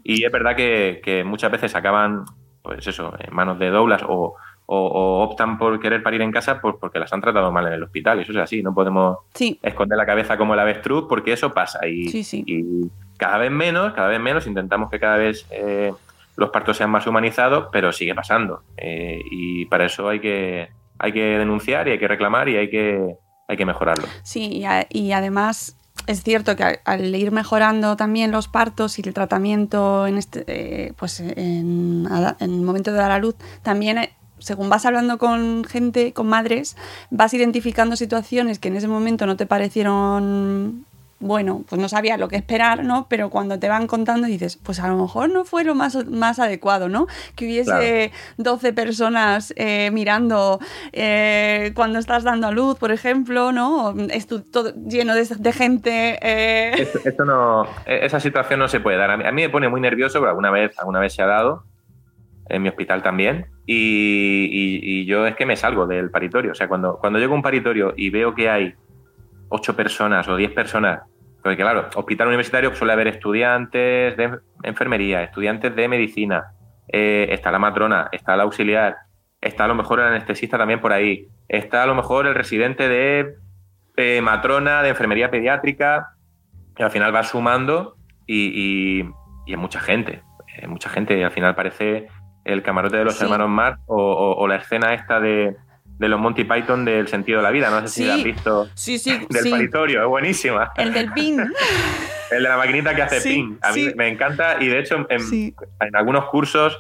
[0.05, 2.25] Y es verdad que, muchas veces acaban,
[2.63, 4.37] pues eso, en manos de doblas o,
[4.67, 8.21] optan por querer parir en casa pues porque las han tratado mal en el hospital.
[8.21, 9.19] Eso es así, no podemos
[9.63, 11.87] esconder la cabeza como el avestruz porque eso pasa.
[11.87, 12.09] Y,
[12.47, 15.93] y, cada vez menos, cada vez menos, intentamos que cada vez eh,
[16.37, 18.63] los partos sean más humanizados, pero sigue pasando.
[18.77, 22.71] Eh, y para eso hay que, hay que denunciar y hay que reclamar y hay
[22.71, 23.17] que,
[23.49, 24.07] hay que mejorarlo.
[24.23, 30.07] Sí, y, además es cierto que al, ir mejorando también los partos y el tratamiento
[30.07, 32.09] en este, eh, pues en,
[32.41, 36.77] el momento de dar a luz, también eh, según vas hablando con gente, con madres,
[37.11, 40.85] vas identificando situaciones que en ese momento no te parecieron
[41.25, 43.07] bueno, pues no sabía lo que esperar, ¿no?
[43.09, 46.39] Pero cuando te van contando dices, pues a lo mejor no fue lo más, más
[46.39, 47.07] adecuado, ¿no?
[47.35, 50.61] Que hubiese 12 personas eh, mirando
[50.93, 53.95] eh, cuando estás dando a luz, por ejemplo, ¿no?
[54.53, 56.19] todo lleno de, gente.
[56.21, 56.89] Eh.
[57.05, 59.11] Esto, no, e, esa situación no se puede dar.
[59.11, 61.65] A mí, me pone muy nervioso, pero alguna vez, alguna vez se ha dado
[62.51, 63.47] en mi hospital también.
[63.67, 66.53] Y, yo es que me salgo del paritorio.
[66.53, 68.75] O sea, cuando, cuando llego a un paritorio y veo que hay
[69.49, 71.03] ocho personas o diez personas
[71.45, 76.55] porque claro, hospital universitario suele haber estudiantes de enfermería, estudiantes de medicina,
[76.89, 78.97] eh, está la matrona, está la auxiliar,
[79.43, 82.89] está a lo mejor el anestesista también por ahí, está a lo mejor el residente
[82.89, 83.35] de
[83.99, 86.15] eh, matrona, de enfermería pediátrica,
[86.79, 89.03] y al final va sumando y,
[89.47, 90.23] y, es mucha gente,
[90.67, 92.09] mucha gente, y al final parece
[92.45, 95.55] el camarote de los hermanos Marx o, la escena esta de,
[95.99, 97.71] de los Monty Python del sentido de la vida.
[97.71, 98.69] No sé si la has visto.
[98.75, 99.11] Sí, sí.
[99.31, 100.73] Del paritorio, es buenísima.
[100.77, 101.41] El del pin.
[102.31, 103.59] el de la maquinita que hace pin.
[103.63, 105.55] A mí me encanta y de hecho en,
[105.95, 106.79] algunos cursos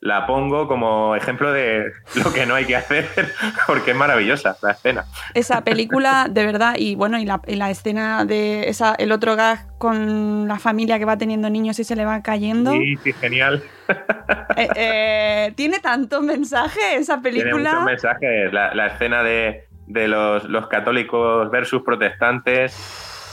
[0.00, 3.06] la pongo como ejemplo de lo que no hay que hacer
[3.66, 5.04] porque es maravillosa la escena.
[5.34, 10.48] Esa película, de verdad, y bueno, y la, escena de esa, el otro gag con
[10.48, 12.72] la familia que va teniendo niños y se le va cayendo.
[12.72, 13.62] Sí, sí, genial.
[14.56, 17.52] Eh, eh, tiene tanto mensaje esa película.
[17.52, 18.52] Tiene muchos mensajes.
[18.52, 22.74] La, escena de, los, los católicos versus protestantes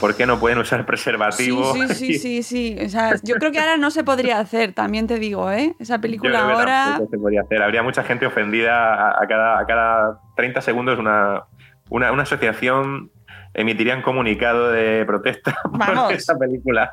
[0.04, 1.72] ¿Por qué no pueden usar preservativo?
[1.72, 5.06] Sí, sí, sí, sí, O sea, yo creo que ahora no se podría hacer, también
[5.06, 5.74] te digo, ¿eh?
[5.80, 7.00] Esa película ahora...
[7.10, 7.62] se podría hacer.
[7.62, 11.44] Habría mucha gente ofendida a, cada, a cada 30 segundos una,
[11.88, 13.12] una, una asociación
[13.54, 16.90] emitirían comunicado de protesta por esa película.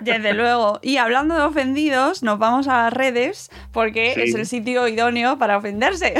[0.00, 0.78] Desde luego.
[0.80, 5.58] Y hablando de ofendidos, nos vamos a las redes porque es el sitio idóneo para
[5.58, 6.14] ofenderse.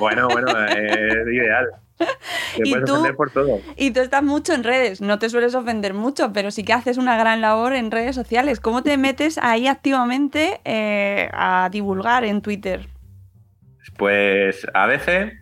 [0.00, 1.68] Bueno, bueno, es ideal.
[2.64, 3.06] y tú,
[3.76, 6.98] Y tú estás mucho en redes, no te sueles ofender mucho, pero sí que haces
[6.98, 8.60] una gran labor en redes sociales.
[8.60, 12.88] ¿Cómo te metes ahí activamente eh, a divulgar en Twitter?
[13.96, 15.32] Pues a veces,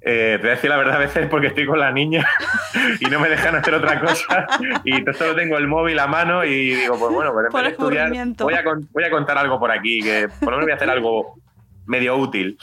[0.00, 2.26] eh, te voy a decir la verdad, a veces porque estoy con la niña
[3.00, 4.46] y no me dejan hacer otra cosa
[4.84, 8.62] y solo tengo el móvil a mano y digo, pues bueno, pues estudiar, voy a,
[8.92, 11.40] voy a contar algo por aquí, que por lo menos voy a hacer algo
[11.86, 12.58] medio útil.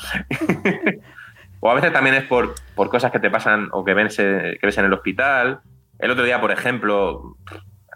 [1.65, 4.59] O a veces también es por, por cosas que te pasan o que ves, que
[4.61, 5.61] ves en el hospital.
[5.97, 7.37] El otro día, por ejemplo,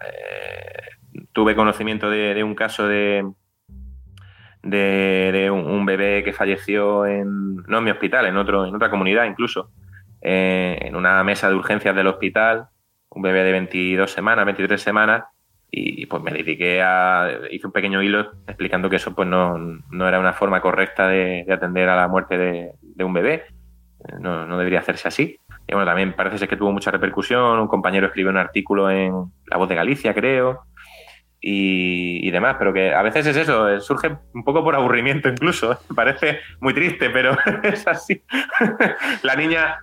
[0.02, 3.24] eh, tuve conocimiento de, un caso de,
[4.64, 9.26] de, un, bebé que falleció en, no en mi hospital, en, otro, en otra comunidad
[9.26, 9.70] incluso,
[10.20, 12.70] eh, en una mesa de urgencias del hospital,
[13.10, 15.26] un bebé de 22 semanas, 23 semanas,
[15.70, 20.08] y pues me dediqué a, hice un pequeño hilo explicando que eso pues no, no
[20.08, 23.44] era una forma correcta de, atender a la muerte de, de un bebé
[24.18, 25.40] no, no, debería hacerse así.
[25.66, 27.58] Y bueno, también parece ser que tuvo mucha repercusión.
[27.58, 29.12] Un compañero escribió un artículo en
[29.46, 30.64] La Voz de Galicia, creo.
[31.40, 35.28] Y, y, demás, pero que a veces es eso, eh, surge un poco por aburrimiento
[35.28, 38.22] incluso, parece muy triste, pero es así.
[39.22, 39.78] la niña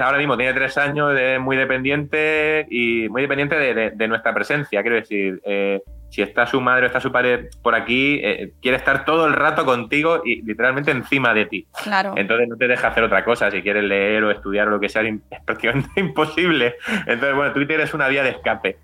[0.00, 4.96] ahora mismo tiene tres años, es muy dependiente y muy dependiente de, nuestra presencia, quiero
[4.96, 9.04] decir, eh, si está su madre o está su padre por aquí, eh, quiere estar
[9.04, 11.66] todo el rato contigo y literalmente encima de ti.
[11.82, 12.14] Claro.
[12.16, 14.88] Entonces no te deja hacer otra cosa, si quieres leer o estudiar o lo que
[14.88, 15.14] sea, es
[15.44, 16.76] prácticamente imposible.
[17.06, 18.78] Entonces, bueno, Twitter es una vía de escape.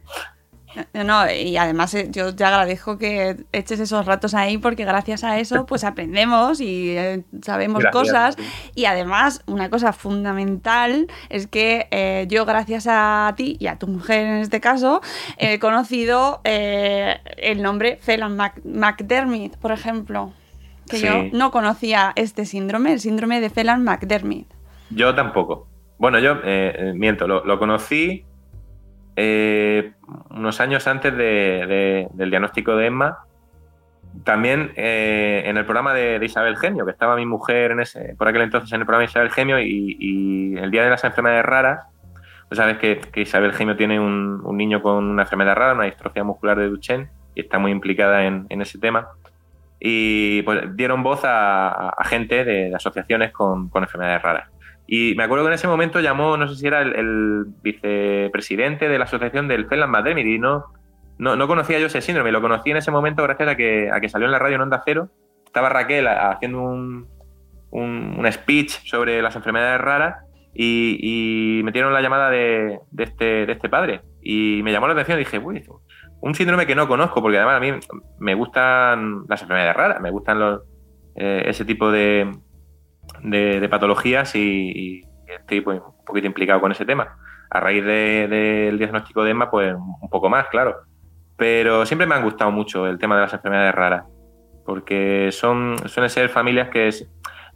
[0.93, 5.39] No, y además eh, yo te agradezco que eches esos ratos ahí porque gracias a
[5.39, 8.37] eso pues aprendemos y eh, sabemos cosas.
[8.75, 13.87] Y además una cosa fundamental es que eh, yo gracias a ti y a tu
[13.87, 15.01] mujer en este caso
[15.37, 20.33] he conocido el nombre Phelan McDermott, por ejemplo,
[20.89, 24.47] que yo no conocía este síndrome, el síndrome de Phelan McDermott.
[24.91, 25.69] Yo tampoco.
[25.99, 26.37] Bueno, yo
[26.95, 28.25] miento, lo conocí
[29.17, 29.93] eh,
[30.31, 33.19] unos años antes del diagnóstico de Emma,
[34.23, 38.29] también eh, en el programa de, Isabel Gemio, que estaba mi mujer en ese, por
[38.29, 41.87] aquel entonces en el programa de Isabel Gemio y, el día de las enfermedades raras,
[42.49, 46.59] pues sabes que, Isabel Gemio tiene un, niño con una enfermedad rara, una distrofia muscular
[46.59, 49.09] de Duchenne, y está muy implicada en, ese tema.
[49.81, 54.54] Y pues dieron voz a, gente de, asociaciones con enfermedades raras.
[54.87, 58.99] Y me acuerdo que en ese momento llamó, no sé si era el, vicepresidente de
[58.99, 60.65] la asociación del Felan Mademir y no,
[61.19, 64.09] no, conocía yo ese síndrome, lo conocí en ese momento gracias a que, a que
[64.09, 65.09] salió en la radio en Onda Cero.
[65.47, 67.07] Estaba Raquel haciendo un,
[67.71, 70.17] un, speech sobre las enfermedades raras
[70.53, 74.03] y, metieron la llamada de, este, de este padre.
[74.23, 75.65] Y me llamó la atención dije, uy,
[76.21, 77.73] un síndrome que no conozco, porque además a mí
[78.19, 80.63] me gustan las enfermedades raras, me gustan los,
[81.17, 82.31] eh, ese tipo de,
[83.23, 87.17] de, patologías y, estoy pues, un poquito implicado con ese tema.
[87.51, 90.83] A raíz del diagnóstico de EMA, pues un poco más, claro.
[91.37, 94.05] Pero siempre me han gustado mucho el tema de las enfermedades raras,
[94.65, 96.91] porque son, suelen ser familias que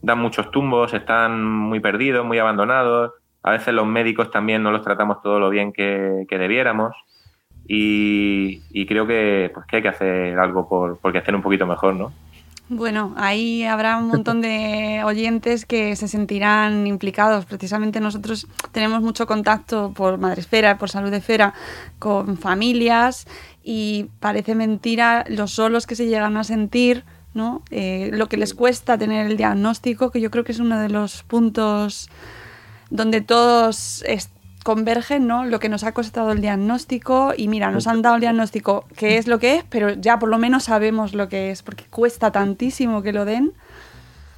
[0.02, 3.12] dan muchos tumbos, están muy perdidos, muy abandonados.
[3.42, 6.94] A veces los médicos también no los tratamos todo lo bien que, debiéramos.
[7.66, 11.94] Y, creo que, pues, que hay que hacer algo por, por hacer un poquito mejor,
[11.94, 12.12] ¿no?
[12.70, 17.46] Bueno, ahí habrá un montón de oyentes que se sentirán implicados.
[17.46, 21.54] Precisamente nosotros tenemos mucho contacto por Madresfera, por Salud Esfera,
[21.98, 23.26] con familias
[23.64, 27.62] y parece mentira los solos que se llegan a sentir, ¿no?
[27.70, 30.90] Eh, lo que les cuesta tener el diagnóstico, que yo creo que es uno de
[30.90, 32.10] los puntos
[32.90, 34.04] donde todos
[34.68, 35.46] convergen, ¿no?
[35.46, 39.16] Lo que nos ha costado el diagnóstico y mira, nos han dado el diagnóstico, que
[39.16, 42.32] es lo que es, pero ya por lo menos sabemos lo que es, porque cuesta
[42.32, 43.54] tantísimo que lo den.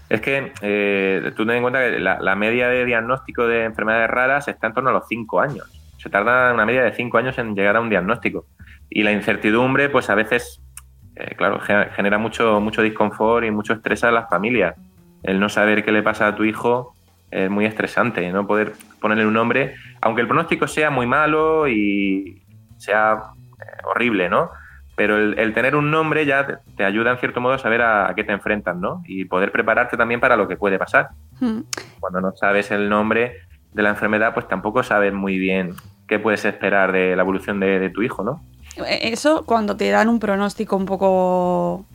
[0.08, 4.46] Es que eh, tú ten en cuenta que la, media de diagnóstico de enfermedades raras
[4.46, 5.68] está en torno a los 5 años.
[5.98, 8.46] Se tarda una media de 5 años en llegar a un diagnóstico.
[8.88, 10.62] Y la incertidumbre, pues a veces,
[11.16, 14.76] eh, claro, genera mucho, mucho disconfort y mucho estrés a las familias.
[15.24, 16.94] El no saber qué le pasa a tu hijo
[17.32, 22.42] es muy estresante, no poder ponerle un nombre, aunque el pronóstico sea muy malo y
[22.76, 24.50] sea eh, horrible, ¿no?
[24.96, 28.22] Pero el, tener un nombre ya te, ayuda en cierto modo a saber a, qué
[28.22, 29.02] te enfrentas, ¿no?
[29.06, 31.08] Y poder prepararte también para lo que puede pasar.
[31.40, 31.60] Hmm.
[32.00, 33.38] Cuando no sabes el nombre
[33.72, 35.74] de la enfermedad, pues tampoco sabes muy bien
[36.06, 38.42] qué puedes esperar de la evolución de, de tu hijo, ¿no?
[38.76, 41.86] Eh, eso cuando te dan un pronóstico un poco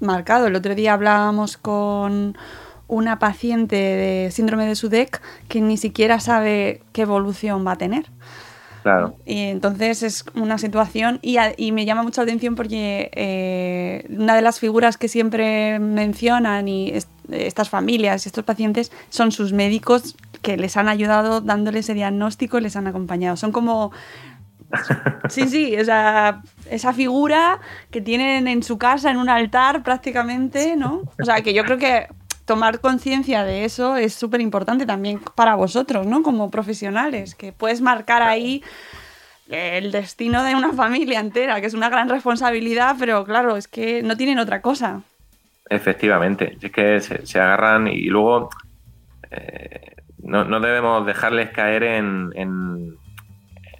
[0.00, 0.46] marcado.
[0.46, 2.36] El otro día hablábamos con
[2.88, 8.06] una paciente de síndrome de SUDEC que ni siquiera sabe qué evolución va a tener.
[8.82, 9.16] Claro.
[9.24, 14.36] Y entonces es una situación y, y me llama mucho la atención porque eh, una
[14.36, 16.92] de las figuras que siempre mencionan y
[17.32, 22.58] estas familias y estos pacientes son sus médicos que les han ayudado dándole ese diagnóstico
[22.58, 23.36] y les han acompañado.
[23.36, 23.90] Son como
[25.28, 30.76] Sí, sí, o sea, esa figura que tienen en su casa, en un altar prácticamente,
[30.76, 31.02] ¿no?
[31.20, 32.08] O sea, que yo creo que
[32.46, 36.22] tomar conciencia de eso es súper importante también para vosotros, ¿no?
[36.22, 38.62] Como profesionales, que puedes marcar ahí
[39.48, 44.02] el destino de una familia entera, que es una gran responsabilidad, pero claro, es que
[44.02, 45.02] no tienen otra cosa.
[45.68, 48.50] Efectivamente, es que se, agarran y luego
[49.32, 52.96] eh, no, debemos dejarles caer en, en,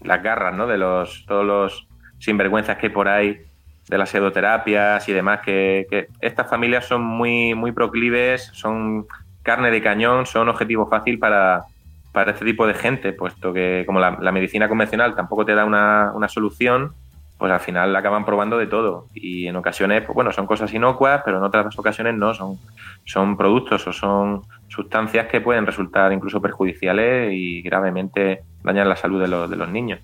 [0.03, 0.67] las garras, ¿no?
[0.67, 3.46] De los todos los sinvergüenzas que hay por ahí
[3.89, 9.07] de las pseudoterapias y demás, que, estas familias son muy, muy proclives, son
[9.43, 11.65] carne de cañón, son objetivo fácil para,
[12.13, 16.13] para este tipo de gente, puesto que como la, medicina convencional tampoco te da una,
[16.15, 16.93] una, solución,
[17.39, 19.07] pues al final acaban probando de todo.
[19.15, 22.59] Y en ocasiones, pues bueno, son cosas inocuas, pero en otras ocasiones no, son,
[23.05, 29.21] son productos o son sustancias que pueden resultar incluso perjudiciales y gravemente dañar la salud
[29.21, 30.01] de, los, de los niños.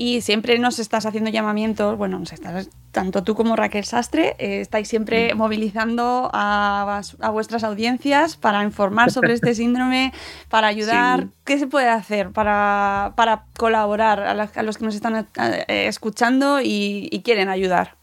[0.00, 4.62] Y siempre nos estás haciendo llamamientos, bueno, nos estás, tanto tú como Raquel Sastre, eh,
[4.62, 10.14] estáis siempre movilizando a, a, vuestras audiencias para informar sobre este síndrome,
[10.48, 11.26] para ayudar.
[11.44, 17.20] ¿Qué se puede hacer para, para colaborar a, los que nos están eh, escuchando y,
[17.22, 17.96] quieren ayudar?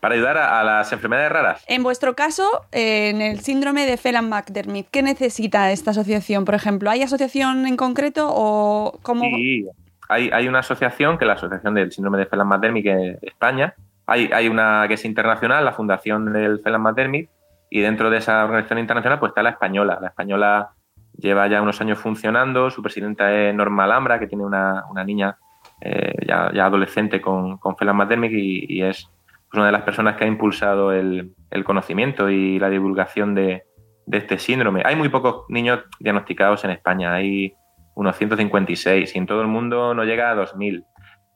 [0.00, 1.64] Para ayudar a, las enfermedades raras.
[1.66, 6.90] En vuestro caso, en el síndrome de Phelan-McDermid, ¿qué necesita esta asociación, por ejemplo?
[6.90, 9.24] ¿Hay asociación en concreto o cómo...?
[9.24, 9.66] Sí,
[10.10, 13.74] hay, una asociación, que es la Asociación del Síndrome de Phelan-McDermid en España.
[14.06, 17.28] Hay, hay una que es internacional, la Fundación del Phelan-McDermid,
[17.70, 19.98] y dentro de esa organización internacional pues está la española.
[20.00, 20.70] La española
[21.16, 25.38] lleva ya unos años funcionando, su presidenta es Norma Alhambra, que tiene una, niña
[25.80, 29.08] eh, ya, adolescente con, con Phelan-McDermid y, es
[29.48, 31.32] pues, una de las personas que ha impulsado el,
[31.64, 33.62] conocimiento y la divulgación de,
[34.06, 34.82] de, este síndrome.
[34.84, 37.14] Hay muy pocos niños diagnosticados en España.
[37.14, 37.54] Hay
[38.00, 40.84] unos 156 y en todo el mundo no llega a 2000.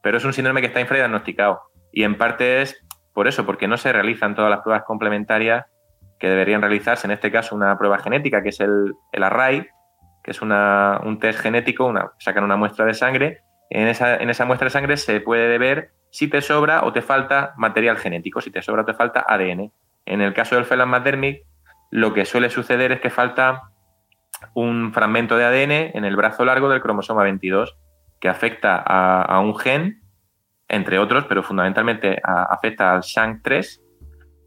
[0.03, 1.61] Pero es un síndrome que está infradiagnosticado
[1.93, 5.67] y en parte es por eso, porque no se realizan todas las pruebas complementarias
[6.19, 7.07] que deberían realizarse.
[7.07, 9.69] En este caso, una prueba genética que es el, el array,
[10.23, 13.43] que es una, un test genético, una, sacan una muestra de sangre.
[13.69, 17.03] En esa, en esa muestra de sangre se puede ver si te sobra o te
[17.03, 19.71] falta material genético, si te sobra o te falta ADN.
[20.07, 21.37] En el caso del Phelan-McDermid,
[21.91, 23.71] lo que suele suceder es que falta
[24.55, 27.77] un fragmento de ADN en el brazo largo del cromosoma 22
[28.21, 30.03] que afecta a, un gen,
[30.69, 33.81] entre otros, pero fundamentalmente afecta al SHANK3,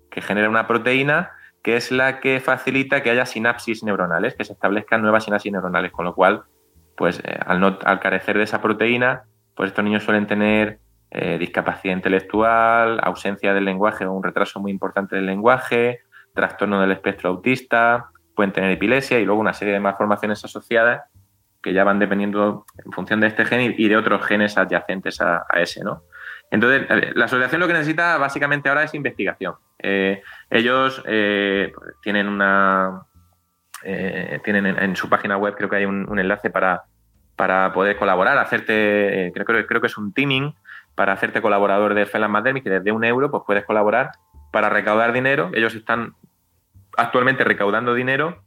[0.09, 1.31] que genera una proteína
[1.61, 5.91] que es la que facilita que haya sinapsis neuronales, que se establezcan nuevas sinapsis neuronales,
[5.91, 6.43] con lo cual,
[6.95, 9.23] pues eh, al, no, al carecer de esa proteína,
[9.53, 10.79] pues estos niños suelen tener
[11.11, 16.01] eh, discapacidad intelectual, ausencia del lenguaje o un retraso muy importante del lenguaje,
[16.33, 21.01] trastorno del espectro autista, pueden tener epilepsia y luego una serie de malformaciones asociadas
[21.61, 25.43] que ya van dependiendo en función de este gen y de otros genes adyacentes a,
[25.55, 26.03] ese, ¿no?
[26.51, 29.55] Entonces, la asociación lo que necesita básicamente ahora es investigación.
[29.79, 30.21] Eh,
[30.51, 31.73] ellos eh,
[32.03, 33.01] tienen una
[33.83, 36.83] eh, tienen en, su página web creo que hay un, enlace para,
[37.35, 40.53] para poder colaborar, hacerte, creo, creo, creo, que es un teaming
[40.95, 44.11] para hacerte colaborador de Felan Mademic, que desde un euro pues puedes colaborar
[44.51, 45.49] para recaudar dinero.
[45.53, 46.13] Ellos están
[46.97, 48.43] actualmente recaudando dinero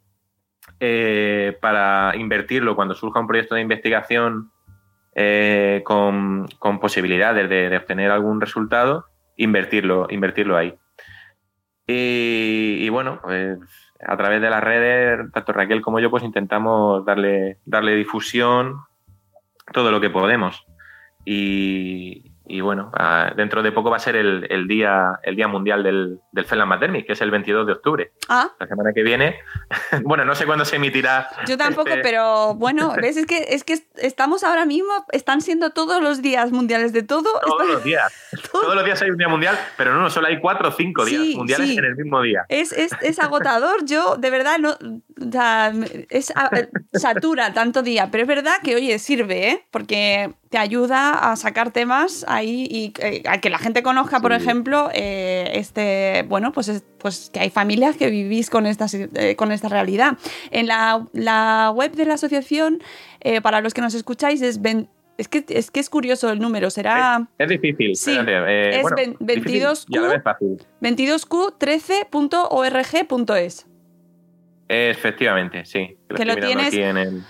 [0.78, 4.50] eh, para invertirlo cuando surja un proyecto de investigación
[5.14, 6.46] eh, con,
[6.80, 10.74] posibilidades de, obtener algún resultado, invertirlo, invertirlo ahí.
[11.86, 13.58] Y, bueno, pues
[14.06, 18.76] a través de las redes, tanto Raquel como yo, pues intentamos darle, darle difusión
[19.72, 20.64] todo lo que podemos.
[21.24, 25.84] Y, y bueno, ah, dentro de poco va a ser el, día, el día mundial
[25.84, 26.68] del, del Felan
[27.06, 28.12] que es el 22 de octubre.
[28.28, 28.50] Ah.
[28.58, 29.38] La semana que viene.
[30.02, 31.28] bueno, no sé cuándo se emitirá.
[31.46, 33.16] Yo tampoco, este pero bueno, ¿ves?
[33.16, 37.30] Es que, es que estamos ahora mismo, están siendo todos los días mundiales de todo.
[37.40, 38.12] Todos los días.
[38.52, 41.36] Todos los días hay un día mundial, pero no, solo hay cuatro o cinco días
[41.36, 42.44] mundiales en el mismo día.
[42.48, 43.84] Es, es, es agotador.
[43.84, 44.70] Yo, de verdad, no.
[44.70, 45.72] O sea,
[46.08, 46.32] es,
[46.92, 49.66] satura tanto día, pero es verdad que, oye, sirve, ¿eh?
[49.70, 54.32] Porque te ayuda a sacar temas ahí y eh, a que la gente conozca, por
[54.32, 59.52] ejemplo, eh, este, bueno, pues, pues que hay familias que vivís con esta, eh, con
[59.52, 60.18] esta realidad.
[60.50, 61.06] En la,
[61.72, 62.82] web de la asociación,
[63.42, 64.58] para los que nos escucháis, es...
[65.18, 67.28] es que, es que es curioso el número, será...
[67.38, 67.94] Es, difícil.
[67.94, 73.66] Sí, es 22Q, 22Q13.org.es.
[74.72, 75.96] Efectivamente, sí.
[76.14, 76.72] Que lo tienes,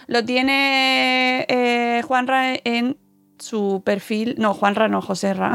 [0.07, 2.99] lo tiene eh, Juanra en
[3.41, 5.55] su perfil, no, Juanra no, Joserra.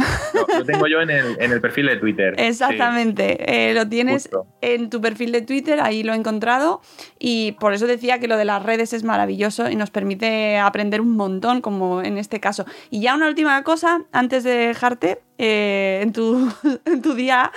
[0.57, 2.35] lo tengo yo en el, perfil de Twitter.
[2.37, 4.29] Exactamente, eh, lo tienes
[4.61, 6.81] en tu perfil de Twitter, ahí lo he encontrado
[7.19, 11.01] y por eso decía que lo de las redes es maravilloso y nos permite aprender
[11.01, 12.65] un montón, como en este caso.
[12.89, 16.51] Y ya una última cosa, antes de dejarte eh, en, tu,
[16.85, 17.51] en tu día,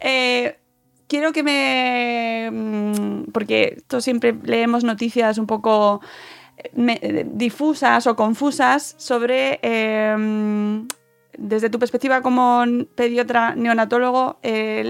[0.00, 0.56] eh,
[1.10, 2.48] quiero que me...
[2.50, 6.00] Mm, porque esto siempre leemos noticias un poco
[6.72, 10.86] difusas o confusas sobre, em,
[11.36, 14.82] desde tu perspectiva como pediatra neonatólogo, eh,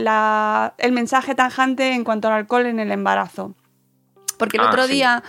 [0.79, 3.55] el mensaje tajante en cuanto al alcohol en el embarazo.
[4.39, 5.23] Porque el ah, otro día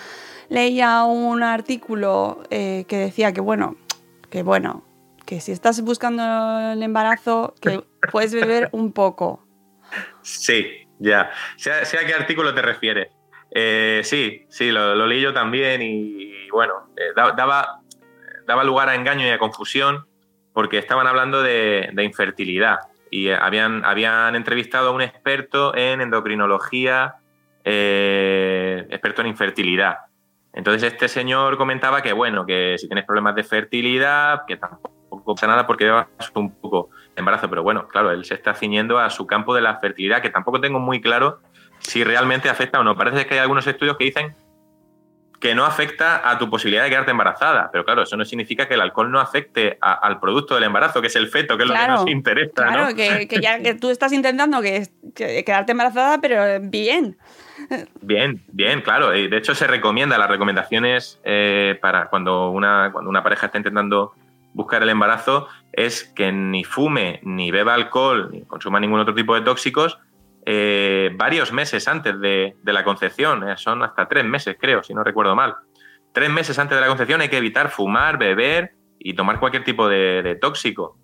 [0.50, 3.76] leía un artículo eh, que decía que, bueno,
[4.30, 4.84] que bueno,
[5.26, 6.24] que si estás buscando
[6.74, 9.46] el embarazo, que puedes beber un poco.
[10.22, 11.30] Sí, ya.
[11.58, 13.21] Sea, sea qué artículo te refieres.
[13.52, 17.82] Eh, sí, sí, lo, leí yo también y, bueno, eh, daba,
[18.48, 20.06] daba lugar a engaño y a confusión
[20.54, 22.80] porque estaban hablando de, infertilidad
[23.10, 27.16] y eh, habían, habían entrevistado a un experto en endocrinología,
[27.64, 29.98] experto en infertilidad.
[30.54, 35.48] Entonces este señor comentaba que, bueno, que si tienes problemas de fertilidad, que tampoco pasa
[35.48, 39.10] nada porque lleva un poco de embarazo, pero bueno, claro, él se está ciñendo a
[39.10, 41.40] su campo de la fertilidad, que tampoco tengo muy claro
[41.82, 42.96] si realmente afecta o no.
[42.96, 44.36] Parece que hay algunos estudios que dicen
[45.42, 47.70] que no afecta a tu posibilidad de quedarte embarazada.
[47.72, 51.08] Pero claro, eso no significa que el alcohol no afecte al producto del embarazo, que
[51.08, 52.52] es el feto, que es lo que nos interesa.
[52.54, 57.18] Claro, que, ya que tú estás intentando que, quedarte embarazada, pero bien.
[58.02, 59.10] Bien, bien, claro.
[59.10, 64.14] De hecho, se recomienda, las recomendaciones eh, para cuando una, cuando una pareja está intentando
[64.54, 69.34] buscar el embarazo es que ni fume, ni beba alcohol, ni consuma ningún otro tipo
[69.34, 69.98] de tóxicos
[70.46, 75.04] eh, varios meses antes de, la concepción, eh, son hasta tres meses creo, si no
[75.04, 75.56] recuerdo mal.
[76.14, 79.88] Tres meses antes de la concepción hay que evitar fumar, beber y tomar cualquier tipo
[79.88, 80.98] de, tóxico.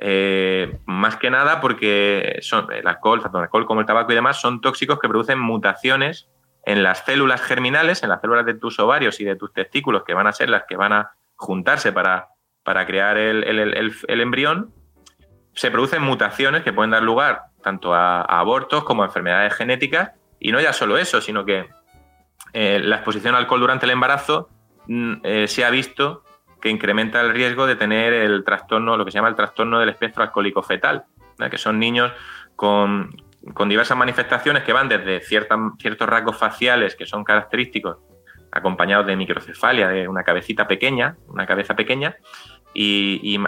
[0.00, 4.14] Eh, más que nada porque son, el alcohol, tanto el alcohol como el tabaco y
[4.14, 6.28] demás, son tóxicos que producen mutaciones
[6.64, 10.14] en las células germinales, en las células de tus ovarios y de tus testículos, que
[10.14, 12.28] van a ser las que van a juntarse para,
[12.62, 14.72] para crear el, el embrión.
[15.54, 20.12] Se producen mutaciones que pueden dar lugar tanto a, abortos como a enfermedades genéticas.
[20.40, 21.66] Y no ya solo eso, sino que
[22.52, 24.48] eh, la exposición al alcohol durante el embarazo
[24.86, 26.22] mm, eh, se ha visto
[26.60, 29.90] que incrementa el riesgo de tener el trastorno, lo que se llama el trastorno del
[29.90, 31.04] espectro alcohólico fetal,
[31.50, 32.12] que son niños
[32.56, 33.14] con,
[33.68, 37.98] diversas manifestaciones que van desde ciertos rasgos faciales que son característicos,
[38.50, 42.16] acompañados de microcefalia, de una cabecita pequeña, una cabeza pequeña,
[42.80, 43.38] y,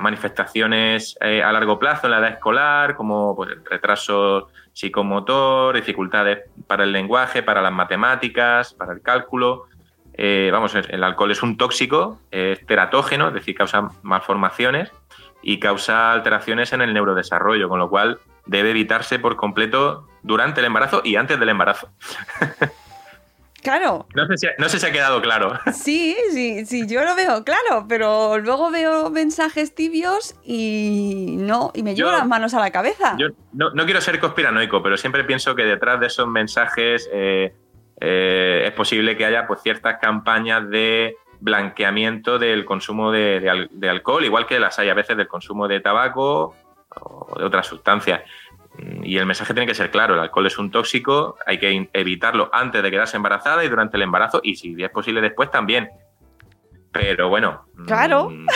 [0.00, 6.82] manifestaciones eh, a largo plazo en la edad escolar, como pues, retraso psicomotor, dificultades para
[6.82, 9.66] el lenguaje, para las matemáticas, para el cálculo.
[10.14, 14.90] Eh, vamos, el alcohol es un tóxico, es teratógeno, es decir, causa malformaciones
[15.40, 20.66] y causa alteraciones en el neurodesarrollo, con lo cual debe evitarse por completo durante el
[20.66, 21.90] embarazo y antes del embarazo.
[23.62, 24.06] Claro.
[24.14, 25.58] No sé, si, ha quedado claro.
[25.72, 31.82] Sí, sí, sí, yo lo veo claro, pero luego veo mensajes tibios y no, y
[31.82, 33.16] me llevo las manos a la cabeza.
[33.18, 37.54] Yo no, quiero ser conspiranoico, pero siempre pienso que detrás de esos mensajes eh,
[38.00, 44.24] eh, es posible que haya pues, ciertas campañas de blanqueamiento del consumo de, de alcohol,
[44.24, 46.54] igual que las hay a veces del consumo de tabaco
[47.00, 48.22] o de otras sustancias.
[49.02, 52.50] Y el mensaje tiene que ser claro, el alcohol es un tóxico, hay que evitarlo
[52.52, 55.90] antes de quedarse embarazada y durante el embarazo y si es posible después también.
[56.92, 57.66] Pero bueno.
[57.86, 58.30] Claro.
[58.30, 58.46] Mm,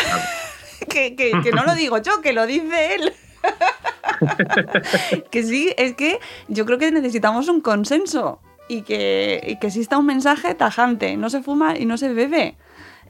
[0.88, 3.12] que, no lo digo yo, que lo dice él.
[5.30, 9.98] que sí, es que yo creo que necesitamos un consenso y que, y que exista
[9.98, 11.16] un mensaje tajante.
[11.16, 12.56] No se fuma y no se bebe.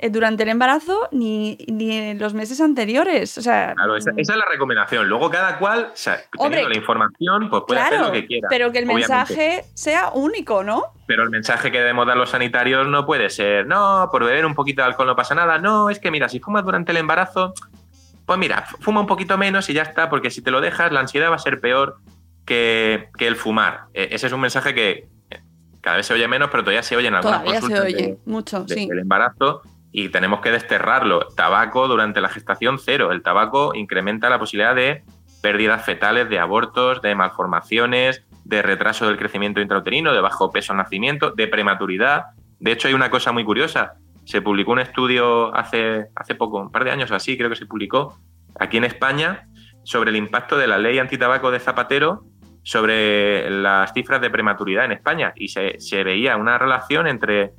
[0.02, 3.38] Eh, durante el embarazo ni, en los meses anteriores.
[3.38, 5.08] O sea, claro, esa, es la recomendación.
[5.08, 8.48] Luego cada cual, o sea, teniendo la información, pues puede hacer lo que quiera.
[8.50, 10.86] Pero que el mensaje sea único, ¿no?
[11.06, 14.56] Pero el mensaje que debemos dar los sanitarios no puede ser, no, por beber un
[14.56, 15.58] poquito de alcohol no pasa nada.
[15.58, 17.54] No, es que mira, si fumas durante el embarazo,
[18.26, 20.98] pues mira, fuma un poquito menos y ya está, porque si te lo dejas, la
[20.98, 21.98] ansiedad va a ser peor
[22.44, 23.84] que, el fumar.
[23.94, 25.06] E, ese es un mensaje que
[25.80, 28.66] cada vez se oye menos, pero todavía se oye en algunas todavía se oye mucho,
[28.66, 28.88] sí.
[28.90, 29.62] El embarazo
[29.92, 31.28] y tenemos que desterrarlo.
[31.36, 33.12] Tabaco durante la gestación cero.
[33.12, 35.04] El tabaco incrementa la posibilidad de
[35.42, 40.78] pérdidas fetales, de abortos, de malformaciones, de retraso del crecimiento intrauterino, de bajo peso al
[40.78, 42.24] nacimiento, de prematuridad.
[42.58, 43.94] De hecho, hay una cosa muy curiosa.
[44.24, 47.66] Se publicó un estudio hace, hace poco, un par de años así, creo que se
[47.66, 48.18] publicó
[48.58, 49.48] aquí en España,
[49.84, 52.24] sobre el impacto de la ley antitabaco de Zapatero
[52.64, 55.32] sobre las cifras de prematuridad en España.
[55.34, 57.52] Y se, se veía una relación entre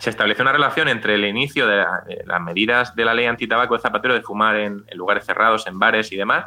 [0.00, 1.84] se estableció una relación entre el inicio de,
[2.24, 6.10] las medidas de la ley antitabaco de Zapatero de fumar en, lugares cerrados, en bares
[6.10, 6.46] y demás,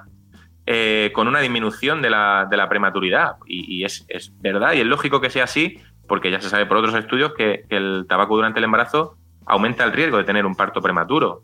[0.65, 3.35] eh, con una disminución de la, prematuridad.
[3.45, 4.05] Y, es,
[4.39, 7.65] verdad y es lógico que sea así, porque ya se sabe por otros estudios que,
[7.69, 11.43] el tabaco durante el embarazo aumenta el riesgo de tener un parto prematuro.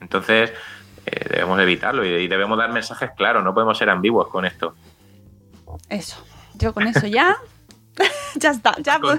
[0.00, 0.52] Entonces,
[1.06, 4.74] eh, debemos evitarlo y, y debemos dar mensajes claros, no podemos ser ambiguos con esto.
[5.88, 7.36] Eso, yo con eso ya
[8.36, 9.18] ya está, ya pues,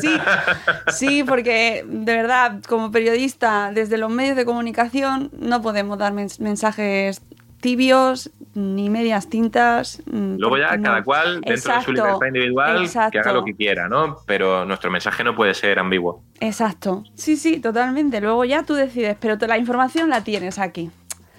[0.00, 0.16] sí,
[0.88, 7.22] sí, porque de verdad, como periodista, desde los medios de comunicación no podemos dar mensajes
[7.60, 10.02] tibios ni medias tintas.
[10.06, 13.88] Mm, Luego ya cada cual dentro de su libertad individual que haga lo que quiera,
[13.88, 14.16] ¿no?
[14.26, 16.22] Pero nuestro mensaje no puede ser ambiguo.
[16.40, 17.04] Exacto.
[17.14, 18.20] Sí, sí, totalmente.
[18.20, 20.90] Luego ya tú decides, pero la información la tienes aquí.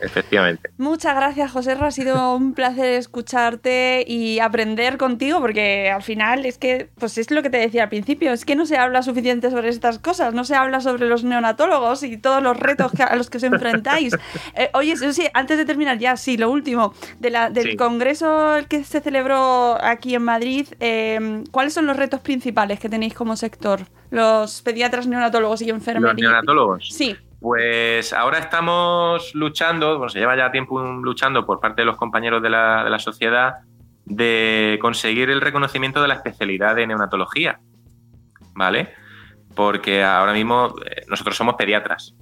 [0.02, 0.72] Efectivamente.
[0.78, 1.78] Muchas gracias, José.
[1.80, 7.30] Ha sido un placer escucharte y aprender contigo, porque al final es que, pues es
[7.32, 10.34] lo que te decía al principio, es que no se habla suficiente sobre estas cosas,
[10.34, 14.16] no se habla sobre los neonatólogos y todos los retos a los que os enfrentáis.
[14.56, 18.84] Eh, oye, sí, antes de terminar ya, sí, lo último, de la, del congreso que
[18.84, 23.82] se celebró aquí en Madrid, eh, ¿cuáles son los retos principales que tenéis como sector?
[24.10, 26.14] Los pediatras, neonatólogos y enfermería.
[26.14, 26.89] ¿Los neonatólogos?
[26.89, 27.16] Sí.
[27.41, 32.41] Pues ahora estamos luchando, bueno, se lleva ya tiempo luchando por parte de los compañeros
[32.43, 33.55] de la, de la sociedad
[34.05, 37.59] de conseguir el reconocimiento de la especialidad de neonatología,
[38.53, 38.93] ¿vale?
[39.55, 42.13] Porque ahora mismo eh, nosotros somos pediatras.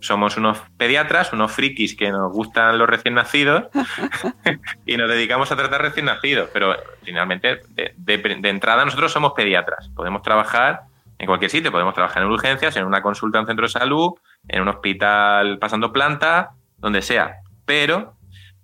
[0.00, 3.64] Somos unos pediatras, unos frikis que nos gustan los recién nacidos
[4.86, 6.48] y nos dedicamos a tratar recién nacidos.
[6.52, 9.88] Pero finalmente, de, de- de entrada, nosotros somos pediatras.
[9.94, 10.80] Podemos trabajar
[11.20, 11.70] en cualquier sitio.
[11.70, 14.12] Podemos trabajar en urgencias, en una consulta en un centro de salud,
[14.48, 17.36] en un hospital pasando planta, donde sea.
[17.66, 18.14] Pero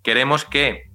[0.01, 0.89] queremos que,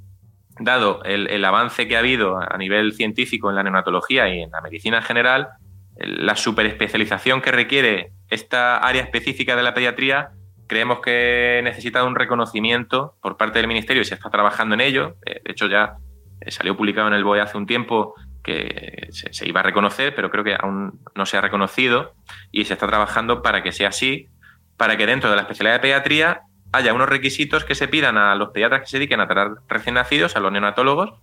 [0.59, 4.61] dado el, avance que ha habido a nivel científico en la neonatología y en la
[4.61, 5.51] medicina en general,
[5.97, 10.31] la superespecialización que requiere esta área específica de la pediatría,
[10.67, 15.17] creemos que necesita un reconocimiento por parte del Ministerio y se está trabajando en ello.
[15.25, 15.99] Eh, De hecho, ya
[16.41, 20.31] eh, salió publicado en el BOE hace un tiempo que se, iba a reconocer, pero
[20.31, 22.15] creo que aún no se ha reconocido
[22.51, 24.29] y se está trabajando para que sea así,
[24.77, 28.35] para que dentro de la especialidad de pediatría haya unos requisitos que se pidan a
[28.35, 31.21] los pediatras que se dediquen a tratar recién nacidos, a los neonatólogos,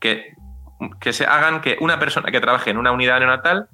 [0.00, 0.34] que,
[1.00, 3.68] que se hagan que una persona que trabaje en una unidad neonatal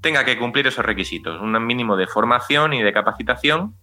[0.00, 3.74] tenga que cumplir esos requisitos, un mínimo de formación y de capacitación,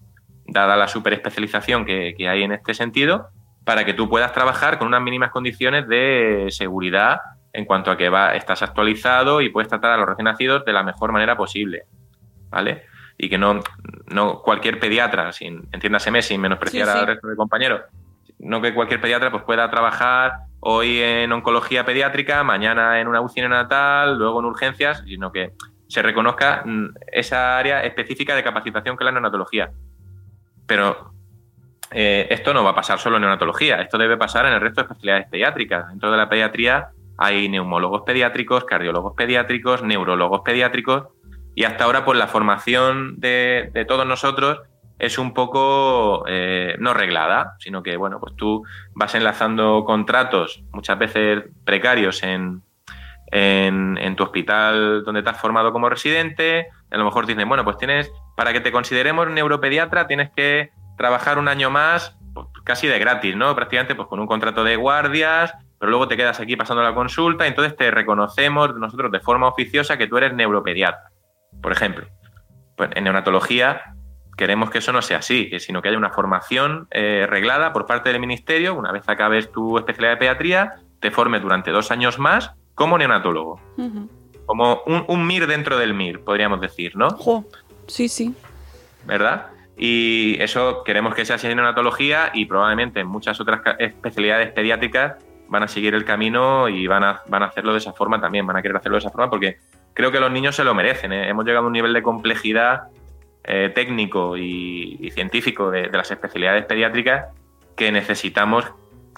[0.47, 3.27] dada la superespecialización que, que hay en este sentido,
[3.65, 7.19] para que tú puedas trabajar con unas mínimas condiciones de seguridad
[7.53, 10.73] en cuanto a que va, estás actualizado y puedes tratar a los recién nacidos de
[10.73, 11.83] la mejor manera posible.
[12.49, 12.85] ¿Vale?
[13.17, 13.59] Y que no,
[14.07, 16.99] no cualquier pediatra, sin, entiéndaseme, sin menospreciar Sí, sí.
[16.99, 17.81] al resto de compañeros,
[18.39, 23.41] no que cualquier pediatra pues, pueda trabajar hoy en oncología pediátrica, mañana en una UCI
[23.41, 25.53] neonatal, luego en urgencias, sino que
[25.87, 29.71] se reconozca mm, esa área específica de capacitación que es la neonatología.
[30.65, 31.13] Pero
[31.91, 34.81] eh, esto no va a pasar solo en neonatología, esto debe pasar en el resto
[34.81, 35.89] de especialidades pediátricas.
[35.89, 41.07] Dentro de la pediatría hay neumólogos pediátricos, cardiólogos pediátricos, neurólogos pediátricos,
[41.55, 44.61] y hasta ahora pues la formación de, todos nosotros
[44.99, 48.63] es un poco eh, no reglada, sino que bueno, pues tú
[48.93, 52.61] vas enlazando contratos muchas veces precarios en,
[53.31, 56.67] en, en tu hospital donde te has formado como residente.
[56.91, 60.71] A lo mejor te dicen, bueno, pues tienes, para que te consideremos neuropediatra, tienes que
[60.97, 63.55] trabajar un año más, pues, casi de gratis, ¿no?
[63.55, 67.45] Prácticamente pues con un contrato de guardias, pero luego te quedas aquí pasando la consulta,
[67.45, 71.11] y entonces te reconocemos nosotros de forma oficiosa que tú eres neuropediatra,
[71.61, 72.07] por ejemplo.
[72.75, 73.95] Pues en neonatología
[74.37, 78.09] queremos que eso no sea así, sino que haya una formación eh, reglada por parte
[78.09, 78.75] del ministerio.
[78.75, 83.59] Una vez acabes tu especialidad de pediatría, te formes durante dos años más como neonatólogo.
[84.45, 87.09] Como un, un MIR dentro del MIR, podríamos decir, ¿no?
[87.09, 87.45] Jo,
[87.87, 88.33] sí, sí.
[89.05, 89.47] ¿Verdad?
[89.75, 95.17] Y eso queremos que sea así en neonatología y probablemente en muchas otras especialidades pediátricas
[95.49, 98.45] van a seguir el camino y van a, van a hacerlo de esa forma también,
[98.45, 99.57] van a querer hacerlo de esa forma porque
[99.93, 101.13] creo que los niños se lo merecen.
[101.13, 101.29] ¿eh?
[101.29, 102.83] Hemos llegado a un nivel de complejidad
[103.43, 107.27] eh, técnico y, científico de, de las especialidades pediátricas
[107.75, 108.65] que necesitamos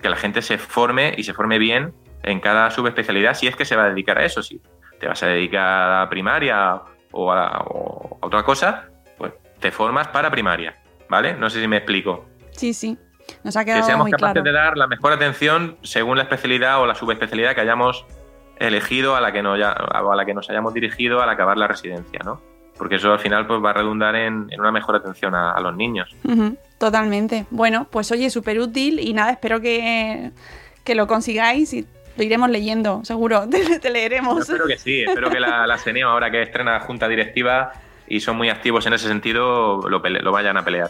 [0.02, 3.66] que la gente se forme y se forme bien en cada subespecialidad si es que
[3.66, 4.44] se va a dedicar a eso.
[4.44, 4.62] Si
[5.00, 10.08] te vas a dedicar a primaria o a, o a otra cosa, pues te formas
[10.10, 10.78] para primaria,
[11.10, 11.34] ¿vale?
[11.34, 12.26] No sé si me explico.
[12.52, 12.98] Sí, sí.
[13.44, 14.44] Nos ha Que seamos muy capaces claro.
[14.44, 18.06] de dar la mejor atención según la especialidad o la subespecialidad que hayamos
[18.58, 21.68] elegido, a la que, nos, ya- a la que nos hayamos dirigido al acabar la
[21.68, 22.42] residencia, ¿no?
[22.78, 25.60] Porque eso al final pues, va a redundar en, en una mejor atención a, a
[25.62, 26.16] los niños.
[26.78, 27.46] Totalmente.
[27.52, 30.32] Bueno, pues oye, súper útil y nada, espero que,
[30.84, 31.86] que lo consigáis y
[32.18, 33.48] lo iremos leyendo, seguro.
[33.52, 34.40] Te, te Yo leeremos.
[34.42, 37.74] espero que sí, espero que la, la ahora que estrena junta directiva
[38.08, 40.90] y son muy activos en ese sentido, lo vayan a pelear.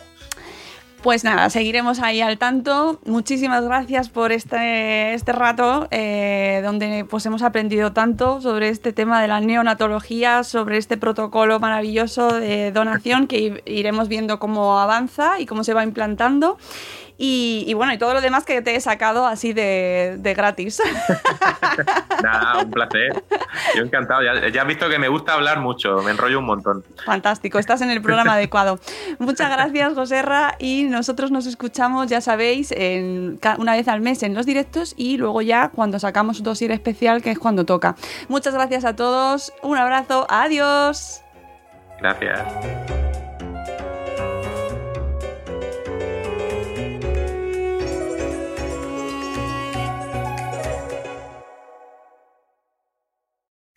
[1.02, 3.00] Pues nada, seguiremos ahí al tanto.
[3.06, 9.22] Muchísimas gracias por este, este rato eh, donde pues hemos aprendido tanto sobre este tema
[9.22, 15.46] de la neonatología, sobre este protocolo maravilloso de donación que iremos viendo cómo avanza y
[15.46, 16.58] cómo se va implantando.
[17.22, 20.82] Y, y bueno, y todo lo demás que te he sacado así de, de gratis.
[22.24, 23.24] Nada, un placer.
[23.76, 24.22] Yo encantado.
[24.24, 26.86] Ya, ya has visto que me gusta hablar mucho, me enrollo un montón.
[27.06, 28.80] Fantástico, estás en el programa adecuado.
[29.20, 34.34] Muchas gracias, Joserra, y nosotros nos escuchamos, ya sabéis, en, una vez al mes en
[34.34, 37.98] los directos y luego ya cuando sacamos un dossier especial, que es cuando toca.
[38.30, 41.22] Muchas gracias a todos, un abrazo, adiós.
[42.00, 43.29] Gracias.